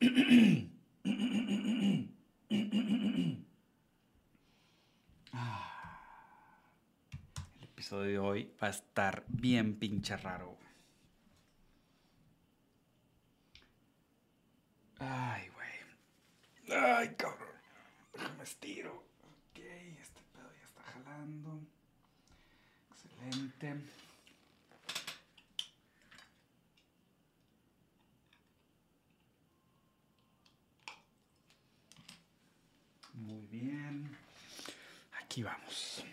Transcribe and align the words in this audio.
El 0.00 0.70
episodio 7.62 8.04
de 8.04 8.18
hoy 8.18 8.54
va 8.62 8.68
a 8.68 8.70
estar 8.70 9.24
bien 9.28 9.78
pinche 9.78 10.16
raro. 10.16 10.56
Ay, 14.98 15.48
güey. 15.50 16.78
Ay, 16.80 17.14
cabrón. 17.16 17.48
Déjame 18.14 18.42
estiro. 18.44 18.94
Ok, 18.94 19.58
este 19.58 20.20
pedo 20.32 20.50
ya 20.58 20.64
está 20.64 20.82
jalando. 20.82 21.60
Excelente. 22.90 23.74
Muy 33.14 33.46
bien. 33.46 34.16
Aquí 35.22 35.42
vamos. 35.42 36.04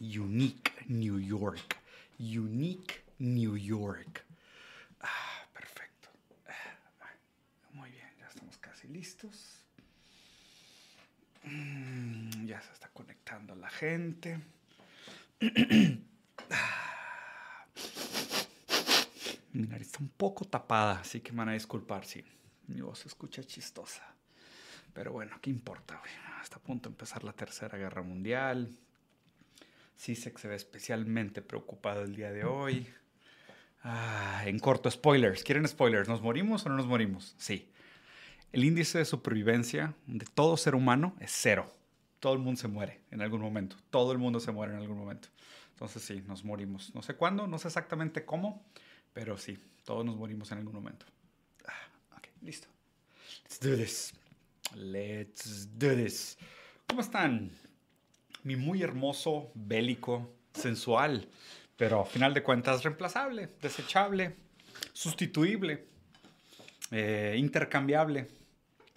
Unique 0.00 0.72
New 0.88 1.18
York. 1.18 1.76
Unique 2.18 3.04
New 3.18 3.56
York. 3.56 4.24
Ah, 5.00 5.46
perfecto. 5.52 6.08
Ah, 6.46 7.10
Muy 7.72 7.90
bien, 7.90 8.08
ya 8.18 8.28
listos. 8.88 9.64
Mm, 11.44 12.46
Ya 12.46 12.60
se 12.60 12.72
está 12.72 12.88
conectando 12.88 13.54
la 13.54 13.70
gente. 13.70 14.38
Mi 19.52 19.66
nariz 19.68 19.86
está 19.86 19.98
un 20.00 20.08
poco 20.08 20.44
tapada, 20.46 21.00
así 21.00 21.20
que 21.20 21.30
me 21.32 21.38
van 21.38 21.50
a 21.50 21.52
disculpar 21.52 22.04
si 22.04 22.24
mi 22.66 22.80
voz 22.80 22.98
se 23.00 23.08
escucha 23.08 23.44
chistosa. 23.44 24.02
Pero 24.92 25.12
bueno, 25.12 25.38
¿qué 25.40 25.50
importa? 25.50 26.00
Está 26.42 26.56
a 26.56 26.60
punto 26.60 26.88
de 26.88 26.94
empezar 26.94 27.22
la 27.22 27.32
Tercera 27.32 27.78
Guerra 27.78 28.02
Mundial. 28.02 28.76
CISEC 29.96 30.38
se 30.38 30.48
ve 30.48 30.56
especialmente 30.56 31.40
preocupado 31.40 32.02
el 32.02 32.16
día 32.16 32.32
de 32.32 32.44
hoy. 32.44 32.88
Ah, 33.84 34.42
en 34.46 34.58
corto, 34.58 34.90
spoilers. 34.90 35.44
¿Quieren 35.44 35.68
spoilers? 35.68 36.08
¿Nos 36.08 36.20
morimos 36.20 36.66
o 36.66 36.68
no 36.68 36.76
nos 36.76 36.86
morimos? 36.86 37.34
Sí. 37.38 37.70
El 38.54 38.62
índice 38.62 38.98
de 38.98 39.04
supervivencia 39.04 39.96
de 40.06 40.24
todo 40.32 40.56
ser 40.56 40.76
humano 40.76 41.16
es 41.18 41.32
cero. 41.34 41.68
Todo 42.20 42.34
el 42.34 42.38
mundo 42.38 42.60
se 42.60 42.68
muere 42.68 43.00
en 43.10 43.20
algún 43.20 43.40
momento. 43.40 43.74
Todo 43.90 44.12
el 44.12 44.18
mundo 44.18 44.38
se 44.38 44.52
muere 44.52 44.72
en 44.72 44.78
algún 44.78 44.96
momento. 44.96 45.26
Entonces 45.70 46.04
sí, 46.04 46.22
nos 46.24 46.44
morimos. 46.44 46.94
No 46.94 47.02
sé 47.02 47.16
cuándo, 47.16 47.48
no 47.48 47.58
sé 47.58 47.66
exactamente 47.66 48.24
cómo, 48.24 48.64
pero 49.12 49.36
sí, 49.38 49.58
todos 49.84 50.04
nos 50.04 50.14
morimos 50.16 50.52
en 50.52 50.58
algún 50.58 50.72
momento. 50.72 51.04
Ah, 51.66 52.16
ok, 52.16 52.28
listo. 52.42 52.68
Let's 53.42 53.58
do 53.58 53.76
this. 53.76 54.14
Let's 54.76 55.68
do 55.76 55.96
this. 55.96 56.38
¿Cómo 56.86 57.00
están? 57.00 57.50
Mi 58.44 58.54
muy 58.54 58.84
hermoso, 58.84 59.50
bélico, 59.56 60.32
sensual, 60.52 61.28
pero 61.76 62.02
a 62.02 62.06
final 62.06 62.32
de 62.32 62.44
cuentas 62.44 62.84
reemplazable, 62.84 63.48
desechable, 63.60 64.36
sustituible, 64.92 65.88
eh, 66.92 67.34
intercambiable, 67.36 68.28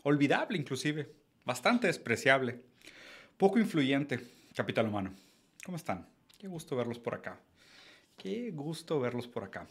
olvidable 0.08 0.58
inclusive, 0.58 1.11
bastante 1.44 1.88
despreciable, 1.88 2.61
poco 3.35 3.59
influyente, 3.59 4.19
capital 4.56 4.88
humano. 4.88 5.13
¿Cómo 5.66 5.75
están? 5.75 6.07
Qué 6.38 6.47
gusto 6.47 6.78
verlos 6.78 6.97
por 6.97 7.13
acá. 7.13 7.38
Qué 8.16 8.51
gusto 8.51 9.01
verlos 9.01 9.28
por 9.28 9.44
acá. 9.44 9.67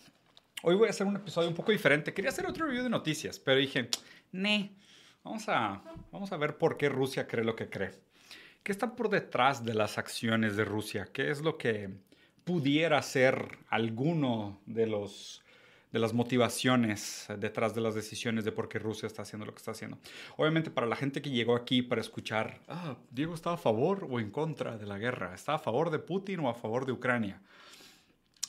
Hoy 0.62 0.74
voy 0.74 0.88
a 0.88 0.90
hacer 0.90 1.06
un 1.06 1.16
episodio 1.16 1.48
un 1.48 1.54
poco 1.54 1.72
diferente. 1.72 2.12
Quería 2.12 2.30
hacer 2.30 2.46
otro 2.46 2.66
review 2.66 2.82
de 2.82 2.90
noticias, 2.90 3.38
pero 3.38 3.58
dije, 3.58 3.88
ne, 4.32 4.76
vamos 5.24 5.48
a, 5.48 5.82
vamos 6.12 6.30
a 6.32 6.36
ver 6.36 6.58
por 6.58 6.76
qué 6.76 6.90
Rusia 6.90 7.26
cree 7.26 7.44
lo 7.44 7.56
que 7.56 7.70
cree. 7.70 7.92
¿Qué 8.62 8.72
está 8.72 8.94
por 8.94 9.08
detrás 9.08 9.64
de 9.64 9.72
las 9.72 9.96
acciones 9.96 10.54
de 10.56 10.66
Rusia? 10.66 11.08
¿Qué 11.14 11.30
es 11.30 11.40
lo 11.40 11.56
que 11.56 11.88
pudiera 12.44 13.00
ser 13.00 13.58
alguno 13.68 14.60
de 14.66 14.86
los 14.86 15.42
de 15.96 16.00
las 16.00 16.12
motivaciones 16.12 17.26
detrás 17.38 17.74
de 17.74 17.80
las 17.80 17.94
decisiones 17.94 18.44
de 18.44 18.52
por 18.52 18.68
qué 18.68 18.78
Rusia 18.78 19.06
está 19.06 19.22
haciendo 19.22 19.46
lo 19.46 19.52
que 19.52 19.60
está 19.60 19.70
haciendo. 19.70 19.98
Obviamente 20.36 20.70
para 20.70 20.86
la 20.86 20.94
gente 20.94 21.22
que 21.22 21.30
llegó 21.30 21.56
aquí 21.56 21.80
para 21.80 22.02
escuchar, 22.02 22.60
ah, 22.68 22.96
Diego 23.10 23.34
está 23.34 23.54
a 23.54 23.56
favor 23.56 24.06
o 24.10 24.20
en 24.20 24.30
contra 24.30 24.76
de 24.76 24.84
la 24.84 24.98
guerra, 24.98 25.34
está 25.34 25.54
a 25.54 25.58
favor 25.58 25.88
de 25.88 25.98
Putin 25.98 26.40
o 26.40 26.50
a 26.50 26.54
favor 26.54 26.84
de 26.84 26.92
Ucrania. 26.92 27.40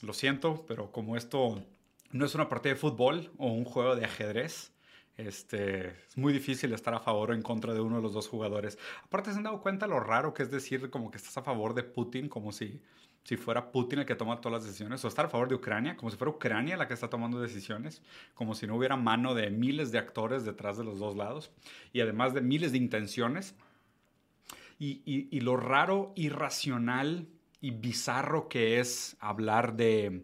Lo 0.01 0.11
siento, 0.11 0.65
pero 0.67 0.91
como 0.91 1.15
esto 1.15 1.63
no 2.11 2.25
es 2.25 2.35
una 2.35 2.49
partida 2.49 2.73
de 2.73 2.79
fútbol 2.81 3.31
o 3.37 3.47
un 3.47 3.63
juego 3.63 3.95
de 3.95 4.03
ajedrez, 4.03 4.73
este, 5.15 5.91
es 6.05 6.17
muy 6.17 6.33
difícil 6.33 6.73
estar 6.73 6.93
a 6.95 6.99
favor 6.99 7.31
o 7.31 7.33
en 7.33 7.43
contra 7.43 7.73
de 7.73 7.79
uno 7.79 7.95
de 7.95 8.01
los 8.01 8.11
dos 8.11 8.27
jugadores. 8.27 8.77
Aparte, 9.05 9.31
¿se 9.31 9.37
han 9.37 9.43
dado 9.43 9.61
cuenta 9.61 9.87
lo 9.87 10.01
raro 10.01 10.33
que 10.33 10.43
es 10.43 10.51
decir 10.51 10.89
como 10.89 11.11
que 11.11 11.17
estás 11.17 11.37
a 11.37 11.43
favor 11.43 11.73
de 11.75 11.83
Putin, 11.83 12.27
como 12.27 12.51
si, 12.51 12.81
si 13.23 13.37
fuera 13.37 13.71
Putin 13.71 13.99
el 13.99 14.05
que 14.05 14.15
toma 14.15 14.39
todas 14.39 14.61
las 14.61 14.65
decisiones? 14.65 15.03
O 15.03 15.07
estar 15.07 15.25
a 15.25 15.29
favor 15.29 15.49
de 15.49 15.55
Ucrania, 15.55 15.97
como 15.97 16.09
si 16.09 16.17
fuera 16.17 16.31
Ucrania 16.31 16.77
la 16.77 16.87
que 16.87 16.93
está 16.93 17.09
tomando 17.09 17.41
decisiones, 17.41 18.01
como 18.33 18.55
si 18.55 18.67
no 18.67 18.75
hubiera 18.75 18.95
mano 18.95 19.35
de 19.35 19.49
miles 19.49 19.91
de 19.91 19.99
actores 19.99 20.45
detrás 20.45 20.77
de 20.77 20.83
los 20.83 20.99
dos 20.99 21.15
lados 21.15 21.51
y 21.93 22.01
además 22.01 22.33
de 22.33 22.41
miles 22.41 22.71
de 22.71 22.77
intenciones. 22.77 23.55
Y, 24.79 25.01
y, 25.05 25.27
y 25.31 25.41
lo 25.41 25.57
raro, 25.57 26.13
irracional 26.15 27.27
y 27.61 27.71
bizarro 27.71 28.47
que 28.47 28.79
es 28.79 29.17
hablar 29.19 29.75
de 29.75 30.23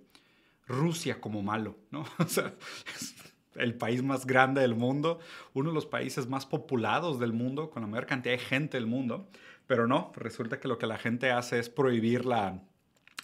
Rusia 0.68 1.20
como 1.20 1.42
malo, 1.42 1.78
¿no? 1.92 2.06
O 2.20 2.28
sea, 2.28 2.53
es 2.96 3.16
el 3.56 3.76
país 3.76 4.02
más 4.03 4.26
grande 4.26 4.62
del 4.62 4.76
mundo, 4.76 5.20
uno 5.53 5.70
de 5.70 5.76
los 5.76 5.86
países 5.86 6.28
más 6.28 6.46
populados 6.46 7.20
del 7.20 7.34
mundo, 7.34 7.70
con 7.70 7.82
la 7.82 7.88
mayor 7.88 8.06
cantidad 8.06 8.34
de 8.34 8.40
gente 8.40 8.78
del 8.78 8.88
mundo, 8.88 9.28
pero 9.68 9.88
no, 9.88 10.12
resulta 10.16 10.59
que 10.59 10.68
lo 10.68 10.78
que 10.78 10.88
la 10.88 10.98
gente 10.98 11.32
hace 11.32 11.59
es 11.59 11.70
prohibir 11.70 12.26
la, 12.26 12.62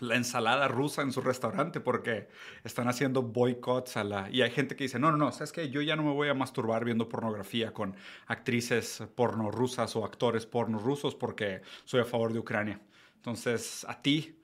la 0.02 0.16
ensalada 0.16 0.68
rusa 0.68 1.02
en 1.02 1.12
su 1.12 1.22
restaurante 1.22 1.80
porque 1.80 2.28
están 2.64 2.88
haciendo 2.88 3.22
boicots 3.22 3.98
a 3.98 4.04
la... 4.04 4.30
Y 4.30 4.42
hay 4.42 4.52
gente 4.52 4.76
que 4.76 4.86
dice, 4.86 5.00
no, 5.00 5.12
no, 5.12 5.18
no, 5.18 5.32
sabes 5.32 5.52
que 5.52 5.70
yo 5.70 5.82
ya 5.82 5.96
no 5.96 6.04
me 6.04 6.14
voy 6.14 6.30
a 6.30 6.34
masturbar 6.34 6.86
viendo 6.86 7.10
pornografía 7.10 7.74
con 7.74 7.96
actrices 8.28 9.04
porno 9.16 9.52
rusas 9.52 9.96
o 9.96 10.06
actores 10.06 10.46
porno 10.46 10.80
rusos 10.80 11.16
porque 11.16 11.62
soy 11.86 12.02
a 12.02 12.06
favor 12.06 12.34
de 12.34 12.40
Ucrania. 12.40 12.82
Entonces, 13.16 13.86
a 13.88 14.02
ti, 14.02 14.40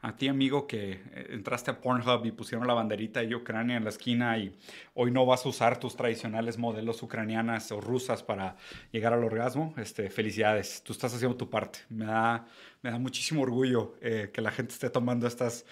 a 0.00 0.16
ti 0.16 0.28
amigo 0.28 0.66
que 0.66 1.00
entraste 1.30 1.70
a 1.70 1.80
Pornhub 1.80 2.24
y 2.24 2.30
pusieron 2.30 2.66
la 2.66 2.74
banderita 2.74 3.20
de 3.20 3.34
Ucrania 3.34 3.76
en 3.76 3.84
la 3.84 3.90
esquina 3.90 4.38
y 4.38 4.56
hoy 4.94 5.10
no 5.10 5.26
vas 5.26 5.44
a 5.44 5.48
usar 5.48 5.80
tus 5.80 5.96
tradicionales 5.96 6.56
modelos 6.56 7.02
ucranianas 7.02 7.72
o 7.72 7.80
rusas 7.80 8.22
para 8.22 8.56
llegar 8.92 9.12
al 9.12 9.24
orgasmo, 9.24 9.74
este, 9.76 10.08
felicidades, 10.08 10.82
tú 10.84 10.92
estás 10.92 11.14
haciendo 11.14 11.36
tu 11.36 11.50
parte. 11.50 11.80
Me 11.88 12.06
da, 12.06 12.46
me 12.82 12.90
da 12.90 12.98
muchísimo 12.98 13.42
orgullo 13.42 13.94
eh, 14.00 14.30
que 14.32 14.40
la 14.40 14.52
gente 14.52 14.72
esté 14.72 14.88
tomando 14.88 15.26
estas 15.26 15.64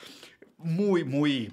muy, 0.58 1.04
muy 1.04 1.52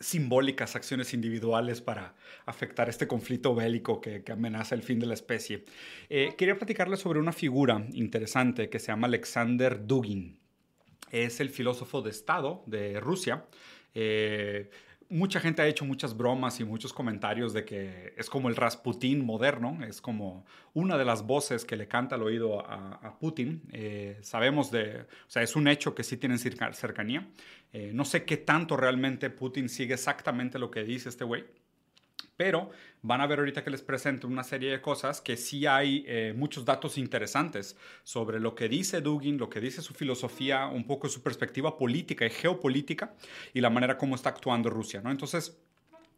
simbólicas 0.00 0.76
acciones 0.76 1.14
individuales 1.14 1.80
para 1.80 2.14
afectar 2.46 2.88
este 2.88 3.06
conflicto 3.06 3.54
bélico 3.54 4.00
que, 4.00 4.22
que 4.24 4.32
amenaza 4.32 4.74
el 4.74 4.82
fin 4.82 4.98
de 4.98 5.06
la 5.06 5.14
especie. 5.14 5.64
Eh, 6.10 6.34
quería 6.36 6.56
platicarles 6.56 7.00
sobre 7.00 7.20
una 7.20 7.32
figura 7.32 7.86
interesante 7.92 8.68
que 8.68 8.78
se 8.78 8.88
llama 8.88 9.06
Alexander 9.06 9.86
Dugin 9.86 10.45
es 11.10 11.40
el 11.40 11.50
filósofo 11.50 12.02
de 12.02 12.10
Estado 12.10 12.62
de 12.66 13.00
Rusia. 13.00 13.46
Eh, 13.94 14.70
mucha 15.08 15.40
gente 15.40 15.62
ha 15.62 15.66
hecho 15.66 15.84
muchas 15.84 16.16
bromas 16.16 16.58
y 16.60 16.64
muchos 16.64 16.92
comentarios 16.92 17.52
de 17.52 17.64
que 17.64 18.14
es 18.16 18.28
como 18.28 18.48
el 18.48 18.56
Rasputín 18.56 19.24
moderno, 19.24 19.78
es 19.84 20.00
como 20.00 20.44
una 20.74 20.98
de 20.98 21.04
las 21.04 21.26
voces 21.26 21.64
que 21.64 21.76
le 21.76 21.86
canta 21.88 22.16
al 22.16 22.22
oído 22.22 22.60
a, 22.60 23.16
Putin. 23.18 23.62
Eh, 23.72 24.18
sabemos 24.22 24.70
de, 24.70 25.02
o 25.02 25.30
sea, 25.30 25.42
es 25.42 25.56
un 25.56 25.68
hecho 25.68 25.94
que 25.94 26.02
sí 26.02 26.16
tienen 26.16 26.38
cercanía. 26.38 27.28
Eh, 27.72 27.92
no 27.94 28.04
sé 28.04 28.24
qué 28.24 28.36
tanto 28.36 28.76
realmente 28.76 29.30
Putin 29.30 29.68
sigue 29.68 29.94
exactamente 29.94 30.58
lo 30.58 30.70
que 30.70 30.84
dice 30.84 31.08
este 31.08 31.24
güey. 31.24 31.44
Pero 32.36 32.70
van 33.02 33.20
a 33.20 33.26
ver 33.26 33.38
ahorita 33.38 33.64
que 33.64 33.70
les 33.70 33.82
presento 33.82 34.26
una 34.26 34.44
serie 34.44 34.70
de 34.70 34.80
cosas 34.80 35.20
que 35.20 35.36
sí 35.36 35.66
hay 35.66 36.04
eh, 36.06 36.34
muchos 36.36 36.64
datos 36.64 36.98
interesantes 36.98 37.76
sobre 38.02 38.40
lo 38.40 38.54
que 38.54 38.68
dice 38.68 39.00
Dugin, 39.00 39.38
lo 39.38 39.48
que 39.48 39.60
dice 39.60 39.80
su 39.80 39.94
filosofía, 39.94 40.66
un 40.66 40.86
poco 40.86 41.08
su 41.08 41.22
perspectiva 41.22 41.78
política 41.78 42.26
y 42.26 42.30
geopolítica 42.30 43.14
y 43.54 43.60
la 43.60 43.70
manera 43.70 43.96
como 43.96 44.16
está 44.16 44.30
actuando 44.30 44.68
Rusia. 44.70 45.00
¿no? 45.00 45.10
Entonces, 45.10 45.58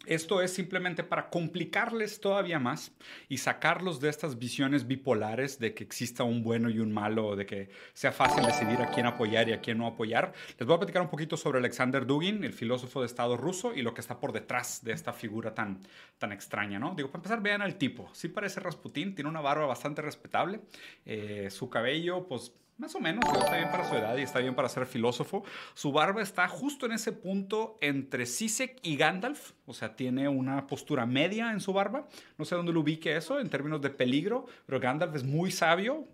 esto 0.08 0.42
es 0.42 0.52
simplemente 0.52 1.04
para 1.04 1.30
complicarles 1.30 2.20
todavía 2.20 2.58
más 2.58 2.92
y 3.28 3.38
sacarlos 3.38 4.00
de 4.00 4.08
estas 4.08 4.38
visiones 4.38 4.86
bipolares 4.86 5.58
de 5.58 5.74
que 5.74 5.84
exista 5.84 6.24
un 6.24 6.42
bueno 6.42 6.70
y 6.70 6.78
un 6.78 6.92
malo, 6.92 7.36
de 7.36 7.46
que 7.46 7.70
sea 7.92 8.12
fácil 8.12 8.44
decidir 8.44 8.80
a 8.80 8.90
quién 8.90 9.06
apoyar 9.06 9.48
y 9.48 9.52
a 9.52 9.60
quién 9.60 9.78
no 9.78 9.86
apoyar. 9.86 10.32
Les 10.58 10.66
voy 10.66 10.76
a 10.76 10.78
platicar 10.78 11.02
un 11.02 11.10
poquito 11.10 11.36
sobre 11.36 11.58
Alexander 11.58 12.06
Dugin, 12.06 12.44
el 12.44 12.52
filósofo 12.52 13.00
de 13.00 13.06
Estado 13.06 13.36
ruso, 13.36 13.74
y 13.74 13.82
lo 13.82 13.94
que 13.94 14.00
está 14.00 14.18
por 14.18 14.32
detrás 14.32 14.82
de 14.82 14.92
esta 14.92 15.12
figura 15.12 15.54
tan, 15.54 15.80
tan 16.18 16.32
extraña, 16.32 16.78
¿no? 16.78 16.94
Digo, 16.94 17.10
para 17.10 17.18
empezar, 17.20 17.42
vean 17.42 17.62
al 17.62 17.76
tipo. 17.76 18.08
Sí 18.12 18.28
parece 18.28 18.60
Rasputín, 18.60 19.14
tiene 19.14 19.28
una 19.28 19.40
barba 19.40 19.66
bastante 19.66 20.02
respetable. 20.02 20.60
Eh, 21.04 21.48
su 21.50 21.68
cabello, 21.68 22.26
pues 22.26 22.52
más 22.78 22.94
o 22.94 23.00
menos, 23.00 23.24
está 23.36 23.56
bien 23.56 23.70
para 23.70 23.88
su 23.88 23.94
edad 23.94 24.16
y 24.16 24.22
está 24.22 24.38
bien 24.38 24.54
para 24.54 24.68
ser 24.68 24.86
filósofo. 24.86 25.44
Su 25.74 25.92
barba 25.92 26.22
está 26.22 26.46
justo 26.48 26.86
en 26.86 26.92
ese 26.92 27.12
punto 27.12 27.76
entre 27.80 28.24
Sisek 28.24 28.78
y 28.82 28.96
Gandalf, 28.96 29.52
o 29.66 29.74
sea, 29.74 29.96
tiene 29.96 30.28
una 30.28 30.66
postura 30.66 31.04
media 31.04 31.50
en 31.52 31.60
su 31.60 31.72
barba. 31.72 32.08
No 32.38 32.44
sé 32.44 32.54
dónde 32.54 32.72
lo 32.72 32.80
ubique 32.80 33.16
eso 33.16 33.40
en 33.40 33.50
términos 33.50 33.80
de 33.82 33.90
peligro, 33.90 34.46
pero 34.64 34.78
Gandalf 34.80 35.16
es 35.16 35.24
muy 35.24 35.50
sabio, 35.50 36.06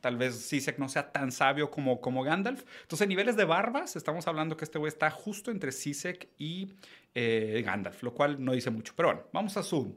tal 0.00 0.16
vez 0.16 0.36
Sisek 0.36 0.78
no 0.78 0.88
sea 0.88 1.12
tan 1.12 1.30
sabio 1.30 1.70
como, 1.70 2.00
como 2.00 2.22
Gandalf. 2.22 2.64
Entonces, 2.82 3.02
en 3.02 3.08
niveles 3.10 3.36
de 3.36 3.44
barbas, 3.44 3.96
estamos 3.96 4.26
hablando 4.26 4.56
que 4.56 4.64
este 4.64 4.78
güey 4.78 4.88
está 4.88 5.10
justo 5.10 5.50
entre 5.50 5.72
Sisek 5.72 6.28
y 6.36 6.74
eh, 7.14 7.62
Gandalf, 7.64 8.02
lo 8.02 8.12
cual 8.12 8.44
no 8.44 8.52
dice 8.52 8.70
mucho. 8.70 8.92
Pero 8.96 9.10
bueno, 9.10 9.22
vamos 9.32 9.56
a 9.56 9.62
su 9.62 9.96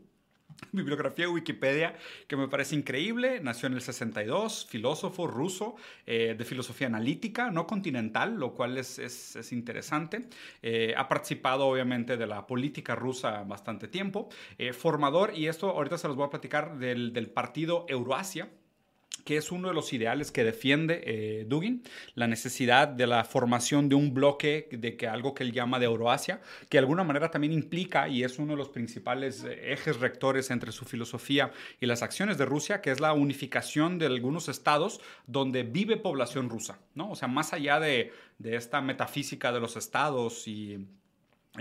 bibliografía 0.72 1.26
de 1.26 1.32
Wikipedia 1.32 1.96
que 2.28 2.36
me 2.36 2.48
parece 2.48 2.76
increíble. 2.76 3.40
Nació 3.42 3.68
en 3.68 3.74
el 3.74 3.82
62, 3.82 4.68
filósofo 4.70 5.28
ruso 5.28 5.76
eh, 6.06 6.36
de 6.38 6.46
filosofía 6.46 6.88
analítica, 6.88 7.52
no 7.52 7.68
continental, 7.68 8.36
lo 8.36 8.54
cual 8.54 8.78
es, 8.78 9.00
es, 9.00 9.52
interesante. 9.52 10.28
Eh, 10.62 10.94
ha 10.98 11.08
participado 11.08 11.68
obviamente 11.68 12.18
de 12.18 12.28
la 12.28 12.48
política 12.48 12.96
rusa 12.96 13.44
bastante 13.44 13.88
tiempo. 13.88 14.30
formador, 14.74 15.34
y 15.36 15.48
esto 15.48 15.70
ahorita 15.70 15.98
se 15.98 16.08
los 16.08 16.16
voy 16.16 16.28
a 16.28 16.30
platicar, 16.30 16.78
del, 16.78 17.14
del 17.14 17.30
partido 17.30 17.86
Euroasia 17.88 18.50
que 19.24 19.38
es 19.38 19.52
uno 19.52 19.68
de 19.68 19.74
los 19.74 19.94
ideales 19.94 20.32
que 20.32 20.44
defiende 20.44 21.02
eh, 21.06 21.46
Dugin, 21.48 21.84
la 22.16 22.28
necesidad 22.28 22.88
de 22.88 23.08
la 23.08 23.24
formación 23.24 23.90
de 23.90 23.96
un 23.96 24.14
bloque 24.14 24.68
de 24.72 24.98
que 24.98 25.08
algo 25.08 25.34
que 25.34 25.44
él 25.44 25.52
llama 25.52 25.80
de 25.80 25.86
Euroasia, 25.86 26.42
que 26.70 26.78
de 26.78 26.80
alguna 26.80 27.04
manera 27.04 27.30
también 27.30 27.54
implica 27.54 28.08
y 28.08 28.24
es 28.24 28.40
uno 28.40 28.54
de 28.54 28.58
los 28.58 28.70
principales 28.70 29.44
eh, 29.44 29.74
ejes 29.74 30.00
rectores 30.00 30.52
entre 30.52 30.72
su 30.72 30.86
filosofía 30.86 31.52
y 31.80 31.86
las 31.86 32.02
acciones 32.02 32.38
de 32.38 32.46
Rusia, 32.46 32.82
que 32.82 32.92
es 32.92 33.00
la 33.00 33.14
unificación 33.14 34.00
de 34.00 34.08
algunos 34.08 34.50
estados 34.50 35.02
donde 35.28 35.64
vive 35.64 35.98
población 35.98 36.50
rusa, 36.50 36.80
¿no? 36.96 37.12
O 37.12 37.16
sea, 37.16 37.28
más 37.28 37.54
allá 37.54 37.80
de, 37.80 38.12
de 38.40 38.56
esta 38.56 38.82
metafísica 38.82 39.52
de 39.52 39.60
los 39.60 39.76
estados 39.78 40.48
y 40.48 40.88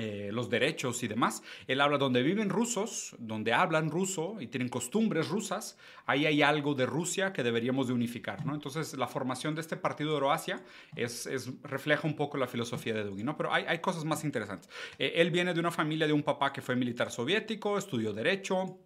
eh, 0.01 0.31
los 0.33 0.49
derechos 0.49 1.03
y 1.03 1.09
demás. 1.09 1.43
Él 1.67 1.83
habla 1.83 1.99
donde 1.99 2.23
viven 2.23 2.49
rusos, 2.49 3.15
donde 3.19 3.53
hablan 3.53 3.91
ruso 3.91 4.41
y 4.41 4.47
tienen 4.47 4.71
costumbres 4.71 5.29
rusas, 5.29 5.77
ahí 6.07 6.25
hay 6.25 6.41
algo 6.41 6.75
de 6.75 6.87
Rusia 6.87 7.35
que 7.35 7.43
deberíamos 7.43 7.89
de 7.89 7.93
unificar, 7.93 8.47
¿no? 8.47 8.55
Entonces 8.55 8.97
la 8.97 9.07
formación 9.07 9.55
de 9.55 9.61
este 9.61 9.77
partido 9.77 10.13
de 10.13 10.15
Euroasia 10.15 10.63
es, 10.97 11.29
refleja 11.63 12.09
un 12.09 12.17
poco 12.17 12.39
la 12.39 12.47
filosofía 12.47 12.95
de 12.95 13.05
Dugin, 13.05 13.27
¿no? 13.27 13.37
Pero 13.37 13.53
hay, 13.53 13.79
cosas 13.81 14.07
más 14.07 14.25
interesantes. 14.25 14.71
Eh, 14.99 15.13
él 15.17 15.31
viene 15.31 15.53
de 15.53 15.61
una 15.61 15.71
familia 15.71 16.07
de 16.07 16.15
un 16.15 16.23
papá 16.23 16.51
que 16.51 16.63
fue 16.63 16.77
militar 16.77 17.11
soviético, 17.11 17.77
estudió 17.77 18.15
derecho, 18.15 18.79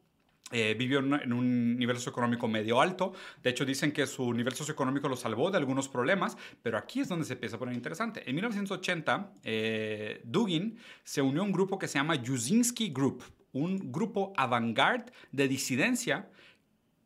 eh, 0.52 0.74
vivió 0.78 0.98
en 0.98 1.32
un 1.32 1.76
nivel 1.78 1.96
socioeconómico 1.96 2.46
medio 2.48 2.80
alto. 2.80 3.12
De 3.42 3.50
hecho, 3.50 3.64
dicen 3.64 3.92
que 3.92 4.06
su 4.06 4.32
nivel 4.32 4.54
socioeconómico 4.54 5.08
lo 5.08 5.16
salvó 5.16 5.50
de 5.50 5.56
algunos 5.56 5.88
problemas, 5.88 6.36
pero 6.62 6.76
aquí 6.76 7.00
es 7.00 7.08
donde 7.08 7.24
se 7.24 7.32
empieza 7.32 7.56
a 7.56 7.58
poner 7.58 7.74
interesante. 7.74 8.22
En 8.28 8.34
1980, 8.36 9.32
eh, 9.42 10.20
Dugin 10.24 10.78
se 11.02 11.22
unió 11.22 11.42
a 11.42 11.44
un 11.44 11.52
grupo 11.52 11.78
que 11.78 11.88
se 11.88 11.98
llama 11.98 12.16
Yuzinski 12.16 12.90
Group, 12.90 13.24
un 13.52 13.90
grupo 13.90 14.32
avant-garde 14.36 15.12
de 15.32 15.48
disidencia 15.48 16.28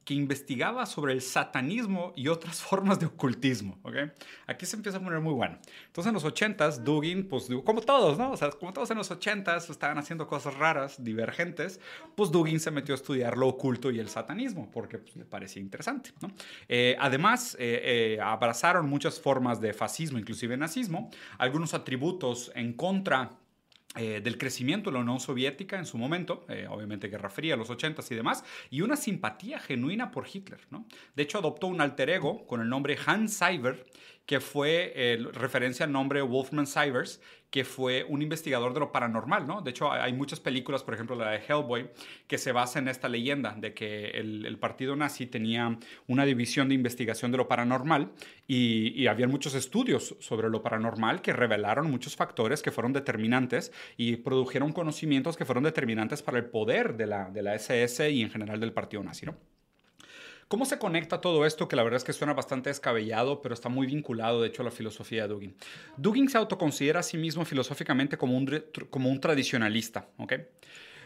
que 0.09 0.15
investigaba 0.15 0.87
sobre 0.87 1.13
el 1.13 1.21
satanismo 1.21 2.15
y 2.17 2.29
otras 2.29 2.63
formas 2.63 2.99
de 2.99 3.05
ocultismo. 3.05 3.79
¿okay? 3.83 4.11
Aquí 4.47 4.65
se 4.65 4.77
empieza 4.77 4.97
a 4.97 5.03
poner 5.03 5.21
muy 5.21 5.35
bueno. 5.35 5.59
Entonces 5.85 6.09
en 6.09 6.15
los 6.15 6.25
80s, 6.25 6.79
Dugin, 6.79 7.29
pues 7.29 7.47
como 7.63 7.83
todos, 7.83 8.17
¿no? 8.17 8.31
O 8.31 8.37
sea, 8.39 8.49
como 8.53 8.73
todos 8.73 8.91
en 8.91 8.97
los 8.97 9.11
80s 9.11 9.69
estaban 9.69 9.99
haciendo 9.99 10.27
cosas 10.27 10.55
raras, 10.55 11.05
divergentes, 11.05 11.79
pues 12.15 12.31
Dugin 12.31 12.59
se 12.59 12.71
metió 12.71 12.95
a 12.95 12.97
estudiar 12.97 13.37
lo 13.37 13.49
oculto 13.49 13.91
y 13.91 13.99
el 13.99 14.09
satanismo, 14.09 14.71
porque 14.71 14.97
pues, 14.97 15.15
le 15.15 15.27
parecía 15.27 15.61
interesante. 15.61 16.13
¿no? 16.23 16.31
Eh, 16.71 16.97
además, 16.99 17.55
eh, 17.61 18.17
eh, 18.17 18.21
abrazaron 18.23 18.89
muchas 18.89 19.21
formas 19.21 19.61
de 19.61 19.75
fascismo, 19.75 20.19
inclusive 20.19 20.57
nazismo, 20.57 21.11
algunos 21.37 21.75
atributos 21.75 22.51
en 22.55 22.73
contra 22.73 23.33
eh, 23.99 24.21
del 24.21 24.39
crecimiento 24.39 24.91
de 24.91 24.95
la 24.95 25.01
Unión 25.01 25.19
Soviética 25.19 25.77
en 25.77 25.85
su 25.85 25.99
momento, 25.99 26.47
eh, 26.49 26.69
obviamente 26.71 27.09
Guerra 27.09 27.31
Fría, 27.31 27.57
los 27.57 27.69
80 27.69 28.01
y 28.09 28.15
demás, 28.15 28.45
y 28.71 28.83
una 28.83 28.95
simpatía 28.95 29.59
genuina 29.59 30.13
por 30.13 30.27
Hitler. 30.33 30.61
¿no? 30.71 30.87
De 31.17 31.25
hecho, 31.25 31.39
adoptó 31.39 31.67
un 31.67 31.81
alter 31.81 32.11
ego 32.11 32.47
con 32.47 32.61
el 32.61 32.69
nombre 32.69 32.97
Hans 33.05 33.35
Seiber, 33.35 33.85
que 34.29 34.41
fue 34.41 34.93
eh, 34.95 35.19
referencia 35.33 35.87
al 35.87 35.93
nombre 35.93 36.21
Wolfman 36.21 36.67
Sivers, 36.67 37.19
que 37.49 37.65
fue 37.65 38.05
un 38.07 38.21
investigador 38.21 38.75
de 38.75 38.81
lo 38.81 38.93
paranormal, 38.93 39.47
¿no? 39.47 39.63
De 39.63 39.71
hecho, 39.71 39.91
hay 39.91 40.13
muchas 40.13 40.39
películas, 40.39 40.83
por 40.83 40.93
ejemplo 40.93 41.17
la 41.17 41.31
de 41.31 41.39
Hellboy, 41.39 41.89
que 42.27 42.37
se 42.37 42.53
basa 42.53 42.79
en 42.79 42.89
esta 42.89 43.09
leyenda 43.09 43.57
de 43.59 43.73
que 43.73 44.11
el, 44.11 44.59
partido 44.59 44.97
nazi 44.97 45.25
tenía 45.25 45.79
una 46.07 46.27
división 46.27 46.69
de 46.69 46.75
investigación 46.75 47.33
de 47.33 47.39
lo 47.39 47.49
paranormal 47.49 48.13
y, 48.47 48.93
y 49.01 49.07
había 49.07 49.29
muchos 49.29 49.55
estudios 49.55 50.15
sobre 50.21 50.51
lo 50.51 50.63
paranormal 50.63 51.23
que 51.23 51.33
revelaron 51.33 51.91
muchos 51.91 52.15
factores 52.15 52.61
que 52.61 52.71
fueron 52.71 52.93
determinantes 52.93 53.73
y 53.97 54.17
produjeron 54.17 54.75
conocimientos 54.75 55.39
que 55.39 55.47
fueron 55.47 55.65
determinantes 55.65 56.23
para 56.23 56.37
el 56.37 56.45
poder 56.45 56.99
de 56.99 57.07
la, 57.07 57.31
de 57.31 57.41
la 57.41 57.55
SS 57.55 58.11
y 58.11 58.21
en 58.21 58.31
general 58.31 58.61
del 58.61 58.75
partido 58.75 59.03
nazi, 59.03 59.25
¿no? 59.25 59.58
¿Cómo 60.49 60.65
se 60.65 60.79
conecta 60.79 61.21
todo 61.21 61.45
esto? 61.45 61.69
Que 61.69 61.77
la 61.77 61.83
verdad 61.83 61.99
es 61.99 62.05
que 62.05 62.15
suena 62.15 62.33
bastante 62.33 62.71
descabellado, 62.71 63.43
pero 63.43 63.53
está 63.53 63.69
muy 63.69 63.87
vinculado, 63.87 64.41
de 64.41 64.49
hecho, 64.49 64.63
a 64.63 64.65
la 64.65 64.71
filosofía 64.71 65.23
de 65.23 65.29
Dugin. 65.29 65.55
Dugin 65.99 66.29
se 66.29 66.39
autoconsidera 66.39 67.01
a 67.01 67.03
sí 67.03 67.19
mismo 67.19 67.45
filosóficamente 67.45 68.17
como 68.17 68.35
un, 68.35 68.65
como 68.89 69.11
un 69.11 69.21
tradicionalista, 69.21 70.09
¿ok? 70.17 70.33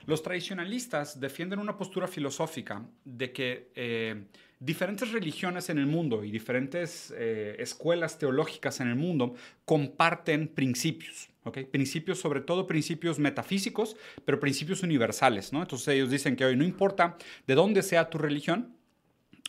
Los 0.07 0.23
tradicionalistas 0.23 1.19
defienden 1.21 1.59
una 1.59 1.77
postura 1.77 2.07
filosófica 2.09 2.85
de 3.05 3.33
que 3.33 3.71
eh, 3.75 4.25
diferentes 4.59 5.11
religiones 5.11 5.71
en 5.71 5.79
el 5.79 5.87
mundo 5.87 6.25
y 6.25 6.31
diferentes 6.31 7.13
eh, 7.17 7.57
escuelas 7.59 8.19
teológicas 8.19 8.81
en 8.81 8.89
el 8.89 8.97
mundo 8.97 9.35
comparten 9.65 10.49
principios. 10.49 11.29
¿okay? 11.45 11.65
Principios, 11.65 12.19
sobre 12.19 12.41
todo 12.41 12.67
principios 12.67 13.19
metafísicos, 13.19 13.97
pero 14.25 14.41
principios 14.41 14.83
universales. 14.83 15.53
¿no? 15.53 15.63
Entonces 15.63 15.89
ellos 15.89 16.11
dicen 16.11 16.37
que 16.37 16.45
hoy 16.45 16.57
no 16.57 16.65
importa 16.65 17.17
de 17.47 17.55
dónde 17.55 17.83
sea 17.83 18.11
tu 18.11 18.19
religión, 18.19 18.75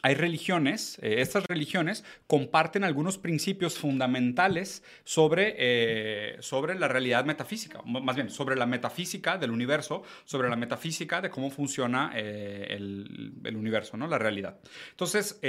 hay 0.03 0.15
religiones, 0.15 0.99
eh, 1.01 1.21
estas 1.21 1.45
religiones 1.47 2.03
comparten 2.27 2.83
algunos 2.83 3.17
principios 3.17 3.79
fundamentales 3.79 4.83
sobre, 5.05 5.55
eh, 5.57 6.35
sobre 6.41 6.75
la 6.75 6.89
realidad 6.89 7.23
metafísica, 7.23 7.81
más 7.85 8.15
bien 8.15 8.29
sobre 8.29 8.57
la 8.57 8.65
metafísica 8.65 9.37
del 9.37 9.51
universo, 9.51 10.03
sobre 10.25 10.49
la 10.49 10.57
metafísica 10.57 11.21
de 11.21 11.29
cómo 11.29 11.49
funciona 11.49 12.11
eh, 12.15 12.67
el, 12.71 13.55
universo, 13.55 13.95
¿no? 13.95 14.05
la 14.07 14.17
realidad. 14.17 14.59
Entonces, 14.91 15.39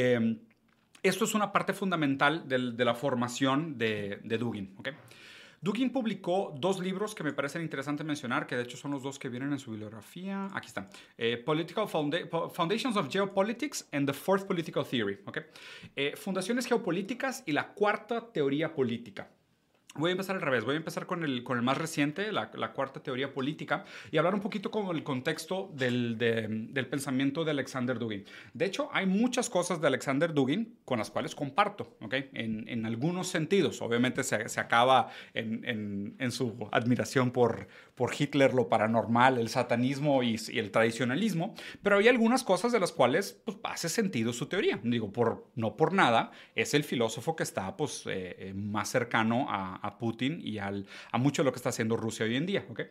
esto 1.03 1.25
es 1.25 1.35
una 1.35 1.51
parte 1.51 1.73
fundamental 1.73 2.47
de 2.47 2.85
la 2.85 2.95
formación 2.95 3.77
de, 3.77 4.21
de 4.23 4.39
Dugin. 4.39 4.77
Dugin 5.65 5.89
publicó 5.89 6.55
dos 6.59 6.79
libros 6.79 7.15
que 7.15 7.25
me 7.25 7.33
parecen 7.33 7.63
interesantes 7.63 8.05
mencionar, 8.05 8.47
que 8.47 8.55
de 8.55 8.65
hecho 8.65 8.77
son 8.77 8.91
los 8.91 9.03
dos 9.03 9.19
que 9.19 9.31
vienen 9.31 9.51
en 9.51 9.59
su 9.59 9.71
bibliografía. 9.71 10.51
Aquí 10.53 10.67
están. 10.67 10.91
Eh, 11.17 11.39
Political 11.39 11.89
Foundations 11.89 12.99
of 12.99 13.09
Geopolitics 13.11 13.89
and 13.91 14.07
the 14.07 14.13
Fourth 14.13 14.45
Political 14.45 14.85
Theory. 14.85 15.21
Okay? 15.25 15.45
Eh, 15.97 16.17
fundaciones 16.17 16.67
geopolíticas 16.67 17.45
y 17.47 17.53
la 17.53 17.69
cuarta 17.73 18.31
teoría 18.31 18.75
política. 18.75 19.31
Voy 19.97 20.09
a 20.09 20.13
empezar 20.13 20.35
al 20.35 20.43
revés, 20.43 20.65
voy 20.65 20.75
a 20.75 20.79
empezar 20.79 21.07
con 21.07 21.23
el, 21.23 21.45
con 21.45 21.57
el 21.57 21.63
más 21.63 21.79
reciente, 21.79 22.33
la, 22.33 22.51
cuarta 22.73 23.01
teoría 23.01 23.33
política, 23.33 23.85
y 24.11 24.19
hablar 24.19 24.35
un 24.35 24.41
poquito 24.41 24.69
con 24.73 24.95
el 24.95 25.05
contexto 25.05 25.71
del, 25.73 26.19
del, 26.19 26.87
pensamiento 26.89 27.45
de 27.45 27.53
Alexander 27.53 27.97
Dugin. 27.97 28.25
De 28.55 28.65
hecho, 28.65 28.89
hay 28.93 29.07
muchas 29.07 29.49
cosas 29.49 29.81
de 29.81 29.87
Alexander 29.87 30.35
Dugin 30.35 30.79
con 30.85 30.99
las 30.99 31.13
cuales 31.13 31.37
comparto, 31.37 31.97
¿ok? 32.01 32.15
En, 32.33 32.69
en 32.69 32.87
algunos 32.87 33.29
sentidos. 33.29 33.81
Obviamente 33.83 34.25
se, 34.25 34.49
se 34.49 34.59
acaba 34.59 35.11
en, 35.33 35.65
en, 35.65 36.17
en, 36.19 36.33
su 36.33 36.69
admiración 36.73 37.31
por, 37.31 37.69
por 37.95 38.13
Hitler, 38.19 38.55
lo 38.55 38.69
paranormal, 38.69 39.39
el 39.39 39.49
satanismo 39.49 40.23
y, 40.23 40.37
el 40.55 40.71
tradicionalismo, 40.71 41.55
pero 41.83 41.99
hay 41.99 42.09
algunas 42.09 42.43
cosas 42.43 42.73
de 42.73 42.81
las 42.81 42.93
cuales 42.93 43.41
pues, 43.45 43.59
hace 43.63 43.89
sentido 43.89 44.33
su 44.33 44.47
teoría. 44.47 44.81
Digo, 44.83 45.13
por, 45.13 45.47
no 45.55 45.77
por 45.77 45.93
nada, 45.93 46.33
es 46.55 46.75
el 46.75 46.85
filósofo 46.85 47.37
que 47.37 47.43
está 47.43 47.77
pues, 47.77 48.05
eh, 48.07 48.37
eh, 48.39 48.55
más 48.55 48.89
cercano 48.89 49.47
a 49.49 49.85
a 49.85 49.99
Putin 49.99 50.41
y 50.43 50.59
al, 50.59 50.87
a 51.13 51.19
mucho 51.19 51.43
de 51.43 51.47
lo 51.47 51.53
que 51.53 51.59
está 51.59 51.69
haciendo 51.69 51.97
Rusia 51.97 52.27
hoy 52.27 52.37
en 52.37 52.47
día. 52.47 52.67
¿okay? 52.71 52.87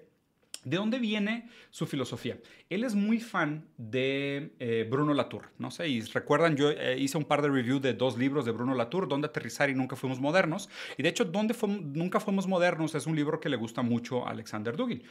¿De 0.63 0.77
dónde 0.77 0.99
viene 0.99 1.49
su 1.69 1.85
filosofía? 1.85 2.37
Él 2.69 2.83
es 2.83 2.95
muy 2.95 3.19
fan 3.19 3.65
de 3.77 4.53
eh, 4.59 4.87
Bruno 4.89 5.13
Latour. 5.13 5.49
No 5.57 5.71
sé, 5.71 5.87
y 5.89 6.01
recuerdan, 6.01 6.55
yo 6.55 6.71
eh, 6.71 6.97
hice 6.97 7.17
un 7.17 7.25
par 7.25 7.41
de 7.41 7.49
reviews 7.49 7.81
de 7.81 7.93
dos 7.93 8.17
libros 8.17 8.45
de 8.45 8.51
Bruno 8.51 8.73
Latour, 8.73 9.07
Dónde 9.07 9.27
aterrizar 9.27 9.69
y 9.69 9.75
nunca 9.75 9.95
fuimos 9.95 10.19
modernos. 10.19 10.69
Y 10.97 11.03
de 11.03 11.09
hecho, 11.09 11.25
Dónde 11.25 11.55
nunca 11.93 12.19
fuimos 12.19 12.47
modernos 12.47 12.95
es 12.95 13.05
un 13.05 13.15
libro 13.15 13.39
que 13.39 13.49
le 13.49 13.57
gusta 13.57 13.81
mucho 13.81 14.25
a 14.25 14.31
Alexander 14.31 14.75
Dugin. 14.75 15.03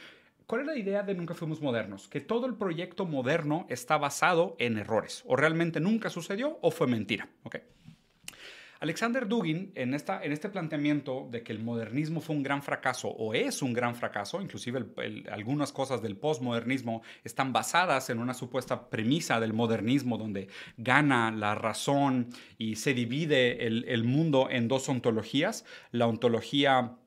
¿Cuál 0.45 0.61
es 0.61 0.67
la 0.67 0.77
idea 0.77 1.03
de 1.03 1.15
Nunca 1.15 1.33
Fuimos 1.33 1.61
Modernos? 1.61 2.09
Que 2.09 2.19
todo 2.19 2.45
el 2.47 2.55
proyecto 2.55 3.05
moderno 3.05 3.65
está 3.69 3.97
basado 3.97 4.55
en 4.59 4.77
errores. 4.77 5.23
O 5.25 5.37
realmente 5.37 5.79
nunca 5.79 6.09
sucedió 6.09 6.59
o 6.61 6.69
fue 6.69 6.85
mentira. 6.85 7.29
¿okay? 7.43 7.61
Alexander 8.83 9.29
Dugin, 9.29 9.71
en, 9.75 9.93
esta, 9.93 10.21
en 10.21 10.33
este 10.33 10.49
planteamiento 10.49 11.29
de 11.31 11.41
que 11.41 11.53
el 11.53 11.59
modernismo 11.59 12.19
fue 12.19 12.35
un 12.35 12.43
gran 12.43 12.61
fracaso 12.61 13.07
o 13.07 13.33
es 13.33 13.61
un 13.61 13.71
gran 13.71 13.95
fracaso, 13.95 14.41
inclusive 14.41 14.83
algunas 15.31 15.71
cosas 15.71 16.01
del 16.01 16.17
postmodernismo 16.17 17.01
están 17.23 17.53
basadas 17.53 18.09
en 18.09 18.19
una 18.19 18.33
supuesta 18.33 18.89
premisa 18.89 19.39
del 19.39 19.53
modernismo 19.53 20.17
donde 20.17 20.49
gana 20.75 21.31
la 21.31 21.55
razón 21.55 22.27
y 22.57 22.75
se 22.75 22.93
divide 22.93 23.65
el 23.65 24.03
mundo 24.03 24.49
en 24.49 24.67
dos 24.67 24.89
ontologías, 24.89 25.63
la 25.91 26.05
ontología 26.05 26.97